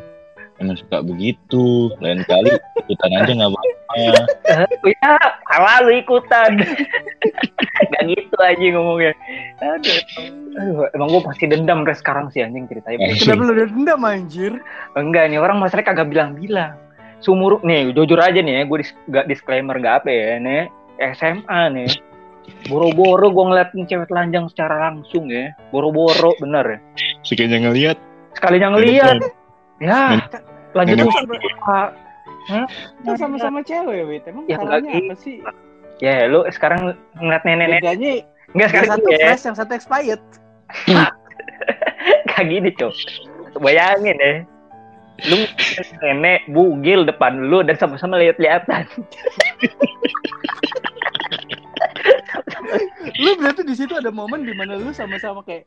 emang 0.62 0.79
suka 0.79 1.03
begitu. 1.03 1.90
Lain 1.99 2.23
kali 2.27 2.55
ikutan 2.87 3.12
aja 3.18 3.31
nggak 3.31 3.51
apa-apa. 3.51 3.75
Ya 5.03 5.18
kalah 5.51 5.83
lu 5.83 5.99
ikutan. 5.99 6.62
Gak 7.90 8.03
gitu 8.07 8.37
aja 8.38 8.64
ngomongnya. 8.77 9.12
Aduh, 9.59 9.99
aduh 10.55 10.87
emang 10.94 11.09
gue 11.11 11.23
pasti 11.27 11.44
dendam 11.51 11.83
sampai 11.83 11.96
sekarang 11.99 12.27
sih 12.31 12.44
anjing 12.44 12.70
ceritanya. 12.70 13.11
Kenapa 13.18 13.42
lu 13.42 13.53
udah 13.57 13.68
dendam 13.73 14.01
anjir? 14.07 14.53
enggak 14.94 15.33
nih 15.33 15.40
orang 15.42 15.59
masalahnya 15.59 15.90
kagak 15.90 16.09
bilang-bilang. 16.12 16.79
Sumur 17.18 17.59
nih 17.66 17.90
jujur 17.90 18.20
aja 18.20 18.38
nih 18.38 18.62
ya 18.62 18.62
gue 18.68 18.79
dis, 18.79 18.92
gak 19.11 19.27
disclaimer 19.27 19.75
gak 19.81 20.05
apa 20.05 20.09
ya 20.12 20.38
nih 20.38 20.70
SMA 21.16 21.61
nih 21.75 21.88
boro-boro 22.68 23.31
gue 23.31 23.44
ngeliatin 23.50 23.83
cewek 23.88 24.07
telanjang 24.11 24.46
secara 24.50 24.90
langsung 24.90 25.29
ya. 25.31 25.53
Boro-boro 25.70 26.35
bener 26.40 26.64
ya. 26.66 26.79
Sekalinya 27.24 27.68
ngeliat. 27.70 27.98
Sekalinya 28.37 28.68
ngeliat. 28.76 29.16
ya 29.81 30.20
lanjut 30.76 31.09
usaha 31.09 31.90
Kita 33.00 33.12
sama-sama 33.16 33.61
cewek, 33.64 34.00
Wit. 34.09 34.24
Emang 34.29 34.44
Ya, 34.48 34.59
salahnya 34.59 34.90
apa 34.96 35.14
sih? 35.18 35.40
ya 36.00 36.24
lu 36.33 36.48
sekarang 36.48 36.96
ngeliat 37.20 37.44
nenek-nenek. 37.44 37.81
Bedanya 37.85 38.12
enggak 38.57 38.57
yang 38.57 38.70
sekarang 38.72 38.90
satu 38.90 39.09
ya 39.12 39.18
fresh, 39.29 39.44
yang 39.44 39.57
satu 39.57 39.72
expired. 39.76 40.22
kayak 42.33 42.46
gini 42.48 42.70
cok 42.72 42.94
bayangin 43.61 44.16
ya. 44.16 44.33
Lu 45.29 45.44
nenek 46.00 46.48
bugil 46.48 47.05
depan 47.05 47.53
lu 47.53 47.61
dan 47.61 47.76
sama-sama 47.76 48.16
lihat-lihatan 48.16 48.88
Lu 53.18 53.30
berarti 53.38 53.62
di 53.66 53.74
situ 53.74 53.92
ada 53.96 54.10
momen 54.10 54.46
di 54.46 54.54
mana 54.54 54.76
lu 54.76 54.92
sama-sama 54.92 55.42
kayak 55.42 55.66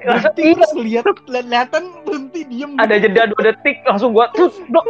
berhenti 0.00 0.56
terus 0.56 0.72
lihat 0.80 1.04
lihat-lihatan 1.28 1.82
berhenti 2.08 2.40
diem. 2.48 2.72
ada 2.80 2.96
jeda 2.96 3.28
dua 3.28 3.52
detik 3.52 3.84
langsung 3.84 4.16
gua 4.16 4.32
tuh 4.32 4.48
dok. 4.72 4.84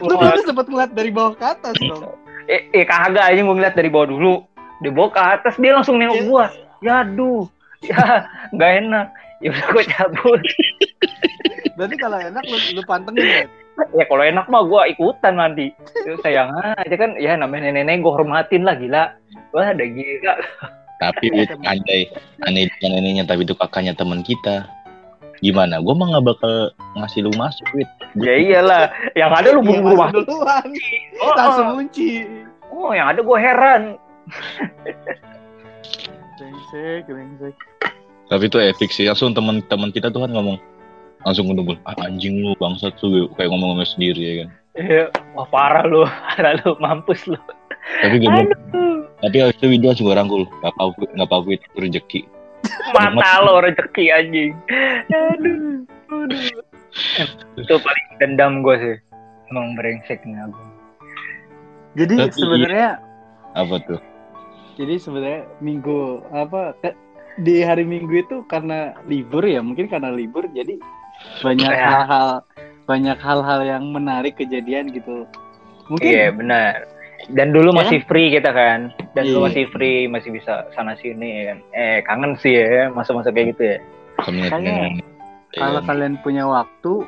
Lu 0.00 0.16
berarti 0.16 0.48
sempat 0.48 0.66
ngeliat 0.66 0.90
dari 0.96 1.12
bawah 1.12 1.36
ke 1.36 1.44
atas 1.44 1.76
dong. 1.76 2.16
eh, 2.48 2.72
eh 2.72 2.84
kagak 2.88 3.20
aja 3.20 3.40
gua 3.44 3.54
ngeliat 3.54 3.74
dari 3.76 3.92
bawah 3.92 4.08
dulu. 4.08 4.34
Di 4.80 4.88
bawah 4.88 5.10
ke 5.12 5.20
atas 5.20 5.54
dia 5.60 5.76
langsung 5.76 6.00
nengok 6.00 6.16
Ya. 6.16 6.24
gua. 6.24 6.44
Ya 6.80 6.94
aduh. 7.04 7.44
Ya 7.84 8.24
nggak 8.56 8.72
enak. 8.88 9.06
Ya 9.44 9.48
udah 9.52 9.66
gua 9.68 9.84
cabut. 9.84 10.40
Berarti 11.76 11.96
kalau 12.00 12.16
enak 12.16 12.44
lu, 12.48 12.56
lu 12.72 12.82
pantengin 12.88 13.20
Wit. 13.28 13.48
ya 13.92 14.04
kalau 14.08 14.24
enak 14.24 14.48
mah 14.48 14.64
gua 14.64 14.88
ikutan 14.88 15.36
nanti. 15.36 15.68
Ya, 16.08 16.16
sayang 16.24 16.48
aja 16.56 16.96
kan 16.96 17.20
ya 17.20 17.36
namanya 17.36 17.68
nenek 17.76 18.00
gua 18.00 18.16
hormatin 18.16 18.64
lah 18.64 18.72
gila 18.80 19.12
wah 19.56 19.72
ada 19.72 19.84
gila 19.88 20.34
tapi 21.00 21.32
andai 21.64 22.12
andai 22.44 22.68
bukan 22.76 22.90
neneknya 22.92 23.24
tapi 23.24 23.48
itu 23.48 23.56
kakaknya 23.56 23.96
teman 23.96 24.20
kita 24.20 24.68
gimana 25.40 25.80
gue 25.80 25.92
mah 25.92 26.06
nggak 26.16 26.26
bakal 26.32 26.52
ngasih 26.96 27.28
lu 27.28 27.32
masuk 27.36 27.64
Wid. 27.76 27.88
ya 28.20 28.36
iyalah 28.36 28.88
yang 29.12 29.32
ada 29.32 29.52
lu 29.52 29.60
Iya, 29.60 29.68
buru-buru 29.68 29.96
masuk 30.00 30.24
duluan. 30.24 30.64
Oh, 31.20 31.32
Langsung 31.36 31.66
oh. 31.68 31.74
kunci. 31.80 32.24
oh 32.72 32.92
yang 32.96 33.12
ada 33.12 33.20
gua 33.20 33.36
heran 33.40 33.82
Brengsek, 36.36 37.04
brengsek. 37.08 37.54
tapi 38.32 38.44
itu 38.48 38.58
epic 38.60 38.90
sih 38.92 39.04
langsung 39.08 39.36
teman-teman 39.36 39.92
kita 39.92 40.08
tuh 40.08 40.24
kan 40.24 40.32
ngomong 40.32 40.56
langsung 41.24 41.52
ngedumul 41.52 41.76
ah, 41.84 41.94
anjing 42.04 42.40
lu 42.40 42.56
bangsat 42.56 42.96
tuh 42.96 43.28
kayak 43.36 43.52
ngomong-ngomong 43.52 43.88
sendiri 43.88 44.20
ya 44.20 44.34
kan 44.44 44.50
Iya, 44.76 45.04
wah 45.32 45.48
parah 45.48 45.88
lu, 45.88 46.04
parah 46.36 46.52
lu, 46.64 46.76
mampus 46.80 47.24
lu. 47.28 47.36
tapi 48.04 48.20
gue 48.20 48.28
tapi 49.18 49.36
habis 49.40 49.56
itu 49.56 49.66
video 49.68 49.88
langsung 49.90 50.06
gue 50.06 50.16
rangkul 50.16 50.42
nggak 50.60 50.72
apa 50.72 50.82
nggak 51.14 51.26
apa 51.26 51.36
itu 51.50 51.66
rezeki 51.76 52.20
Mata 52.90 53.46
lo 53.46 53.62
rezeki 53.62 54.04
anjing. 54.10 54.50
Aduh, 55.06 55.86
aduh. 56.10 56.42
Itu 57.54 57.74
paling 57.78 58.06
dendam 58.18 58.58
gue 58.60 58.74
sih. 58.78 58.96
Emang 59.50 59.78
brengsek 59.78 60.26
nih 60.26 60.34
aku. 60.42 60.62
Jadi 61.94 62.14
Tapi 62.18 62.34
sebenarnya 62.34 62.90
apa 63.54 63.76
tuh 63.88 64.00
jadi 64.76 65.00
sebenarnya 65.00 65.42
minggu 65.58 66.20
apa 66.28 66.76
ke- 66.84 66.98
di 67.40 67.64
hari 67.64 67.88
minggu 67.88 68.12
itu 68.12 68.36
karena 68.44 68.92
libur 69.08 69.40
ya 69.40 69.64
mungkin 69.64 69.88
karena 69.88 70.12
libur 70.12 70.44
jadi 70.52 70.76
banyak 71.40 71.64
Ya. 71.72 71.88
hal-hal 72.04 72.28
banyak 72.84 73.16
hal-hal 73.16 73.60
yang 73.64 73.88
menarik 73.88 74.36
kejadian 74.36 74.92
gitu 74.92 75.24
mungkin 75.88 76.04
Iya 76.06 76.28
benar. 76.36 76.84
Dan 77.26 77.50
dulu 77.50 77.72
Ya 77.72 77.78
masih 77.80 77.98
free 78.04 78.28
kita 78.30 78.52
kan. 78.52 78.92
Dan 79.12 79.24
dulu 79.26 79.40
Iya. 79.42 79.46
masih 79.48 79.64
free, 79.72 80.00
masih 80.06 80.30
bisa 80.30 80.68
sana 80.72 80.94
sini 80.94 81.28
ya 81.32 81.44
kan. 81.48 81.58
Eh 81.72 81.98
kangen 82.02 82.32
sih 82.36 82.52
ya 82.54 82.88
masa-masa 82.88 83.32
kayak 83.32 83.56
gitu 83.56 83.62
ya. 83.64 83.78
Makanya, 84.20 84.76
kalau 85.52 85.80
Iya. 85.80 85.88
kalian 85.88 86.14
punya 86.20 86.44
waktu 86.44 87.04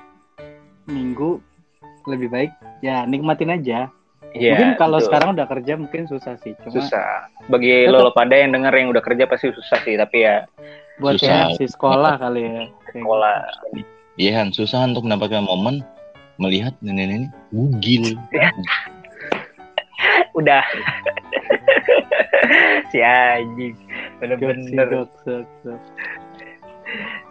minggu 0.85 1.41
lebih 2.05 2.29
baik 2.29 2.53
ya 2.81 3.05
nikmatin 3.05 3.53
aja 3.53 3.93
Iya. 4.33 4.57
mungkin 4.57 4.71
kalau 4.77 4.97
betul. 4.97 5.07
sekarang 5.09 5.29
udah 5.37 5.47
kerja 5.47 5.73
mungkin 5.77 6.03
susah 6.05 6.37
sih 6.41 6.53
cuma 6.65 6.73
susah. 6.75 7.29
Bagi 7.49 7.85
Tetap- 7.85 8.01
lo 8.01 8.13
pada 8.13 8.33
yang 8.33 8.53
denger 8.53 8.73
yang 8.75 8.89
udah 8.89 9.01
kerja 9.01 9.25
pasti 9.25 9.53
susah 9.53 9.79
sih. 9.85 9.97
Tapi 9.97 10.25
ya 10.25 10.45
buat 10.99 11.17
Susah. 11.17 11.29
yang 11.29 11.41
masih 11.53 11.69
sekolah 11.69 12.13
kali 12.17 12.41
ya 12.45 12.63
sekolah. 12.91 13.37
Iya 14.17 14.31
Han, 14.41 14.49
susah 14.51 14.85
untuk 14.85 15.05
mendapatkan 15.05 15.45
momen 15.45 15.85
melihat 16.37 16.73
nenek-nenek 16.81 17.31
bugil. 17.53 18.17
Udah. 20.39 20.63
si 22.91 22.99
anjing. 23.03 23.75
sih, 23.75 23.87
Bener-bener. 24.21 25.07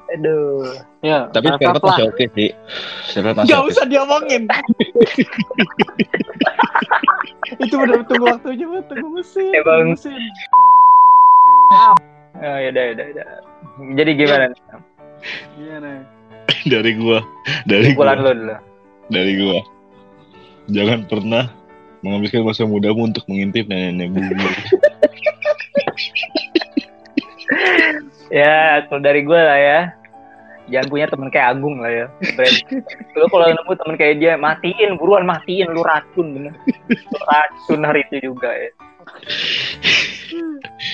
Aduh. 0.08 0.64
ya 1.04 1.28
Tapi 1.36 1.52
part 1.60 1.84
masih 1.84 2.08
oke 2.08 2.26
sih. 2.38 2.50
Spare 3.12 3.34
part 3.36 3.44
masih 3.44 3.52
Gak 3.52 3.60
oke. 3.60 3.70
usah 3.76 3.86
diomongin. 3.90 4.44
itu 7.64 7.76
benar 7.76 8.04
tunggu 8.08 8.26
waktunya 8.32 8.66
buat 8.70 8.86
tunggu 8.88 9.08
mesin. 9.20 9.52
Emang. 9.52 9.96
mesin. 9.96 10.16
Oh, 12.38 12.58
yaudah, 12.58 12.84
yaudah, 12.94 13.06
yaudah. 13.12 13.28
Jadi 13.98 14.12
gimana? 14.16 14.46
Gimana? 15.58 15.92
dari 16.68 16.92
gua, 17.00 17.20
dari 17.68 17.92
Kumpulan 17.94 18.18
gua, 18.24 18.34
dulu. 18.34 18.56
dari 19.12 19.32
gua. 19.40 19.60
Jangan 20.68 21.00
pernah 21.08 21.46
menghabiskan 22.06 22.46
masa 22.46 22.64
mudamu 22.68 23.10
untuk 23.10 23.24
mengintip 23.30 23.66
nenek-nenek 23.70 24.10
bugil. 24.14 24.52
Ya, 28.28 28.84
kalau 28.88 29.00
dari 29.00 29.24
gue 29.24 29.40
lah 29.40 29.60
ya. 29.60 29.80
Jangan 30.68 30.88
punya 30.92 31.08
temen 31.08 31.32
kayak 31.32 31.56
Agung 31.56 31.80
lah 31.80 31.88
ya. 31.88 32.06
Lu 33.16 33.26
kalau 33.32 33.48
nemu 33.48 33.72
temen 33.72 33.96
kayak 33.96 34.16
dia, 34.20 34.34
matiin, 34.36 35.00
buruan 35.00 35.24
matiin. 35.24 35.72
Lu 35.72 35.80
racun 35.80 36.36
bener. 36.36 36.54
Lu 36.92 37.20
racun 37.24 37.88
hari 37.88 38.04
itu 38.12 38.32
juga 38.32 38.52
ya. 38.52 38.72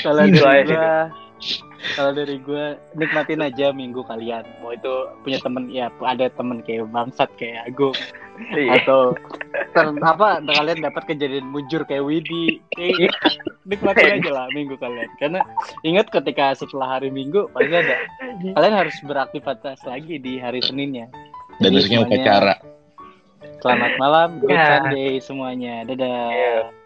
Kalau 0.05 0.29
Itu 0.29 0.45
dari 0.45 0.69
gua 0.69 1.09
kalau 1.97 2.11
dari 2.15 2.37
gua 2.39 2.77
nikmatin 2.93 3.41
aja 3.41 3.73
minggu 3.73 4.05
kalian. 4.05 4.45
Mau 4.61 4.77
itu 4.77 4.93
punya 5.25 5.41
temen 5.41 5.65
ya 5.73 5.89
ada 6.05 6.29
temen 6.29 6.61
kayak 6.61 6.85
bangsat 6.93 7.33
kayak 7.41 7.65
Agung. 7.65 7.97
Atau 8.81 9.13
ter, 9.73 9.85
apa 10.01 10.41
kalian 10.41 10.79
dapat 10.81 11.03
kejadian 11.05 11.47
mujur 11.49 11.85
kayak 11.85 12.05
Widi. 12.05 12.59
Kayak, 12.73 13.13
nikmatin 13.65 14.19
aja 14.19 14.31
lah 14.33 14.45
minggu 14.57 14.75
kalian. 14.77 15.09
Karena 15.17 15.41
ingat 15.85 16.09
ketika 16.09 16.57
setelah 16.57 16.97
hari 16.99 17.13
Minggu 17.13 17.47
pasti 17.53 17.73
ada 17.73 17.95
kalian 18.57 18.75
harus 18.75 18.95
beraktivitas 19.05 19.79
lagi 19.85 20.17
di 20.19 20.41
hari 20.41 20.59
Seninnya. 20.65 21.07
Dan 21.61 21.77
besoknya 21.77 22.05
upacara. 22.05 22.55
Selamat 23.61 23.91
malam, 23.95 24.29
good 24.43 24.51
Ya. 24.51 24.81
Sunday 24.81 25.11
semuanya. 25.23 25.87
Dadah. 25.87 26.27
Iya. 26.33 26.82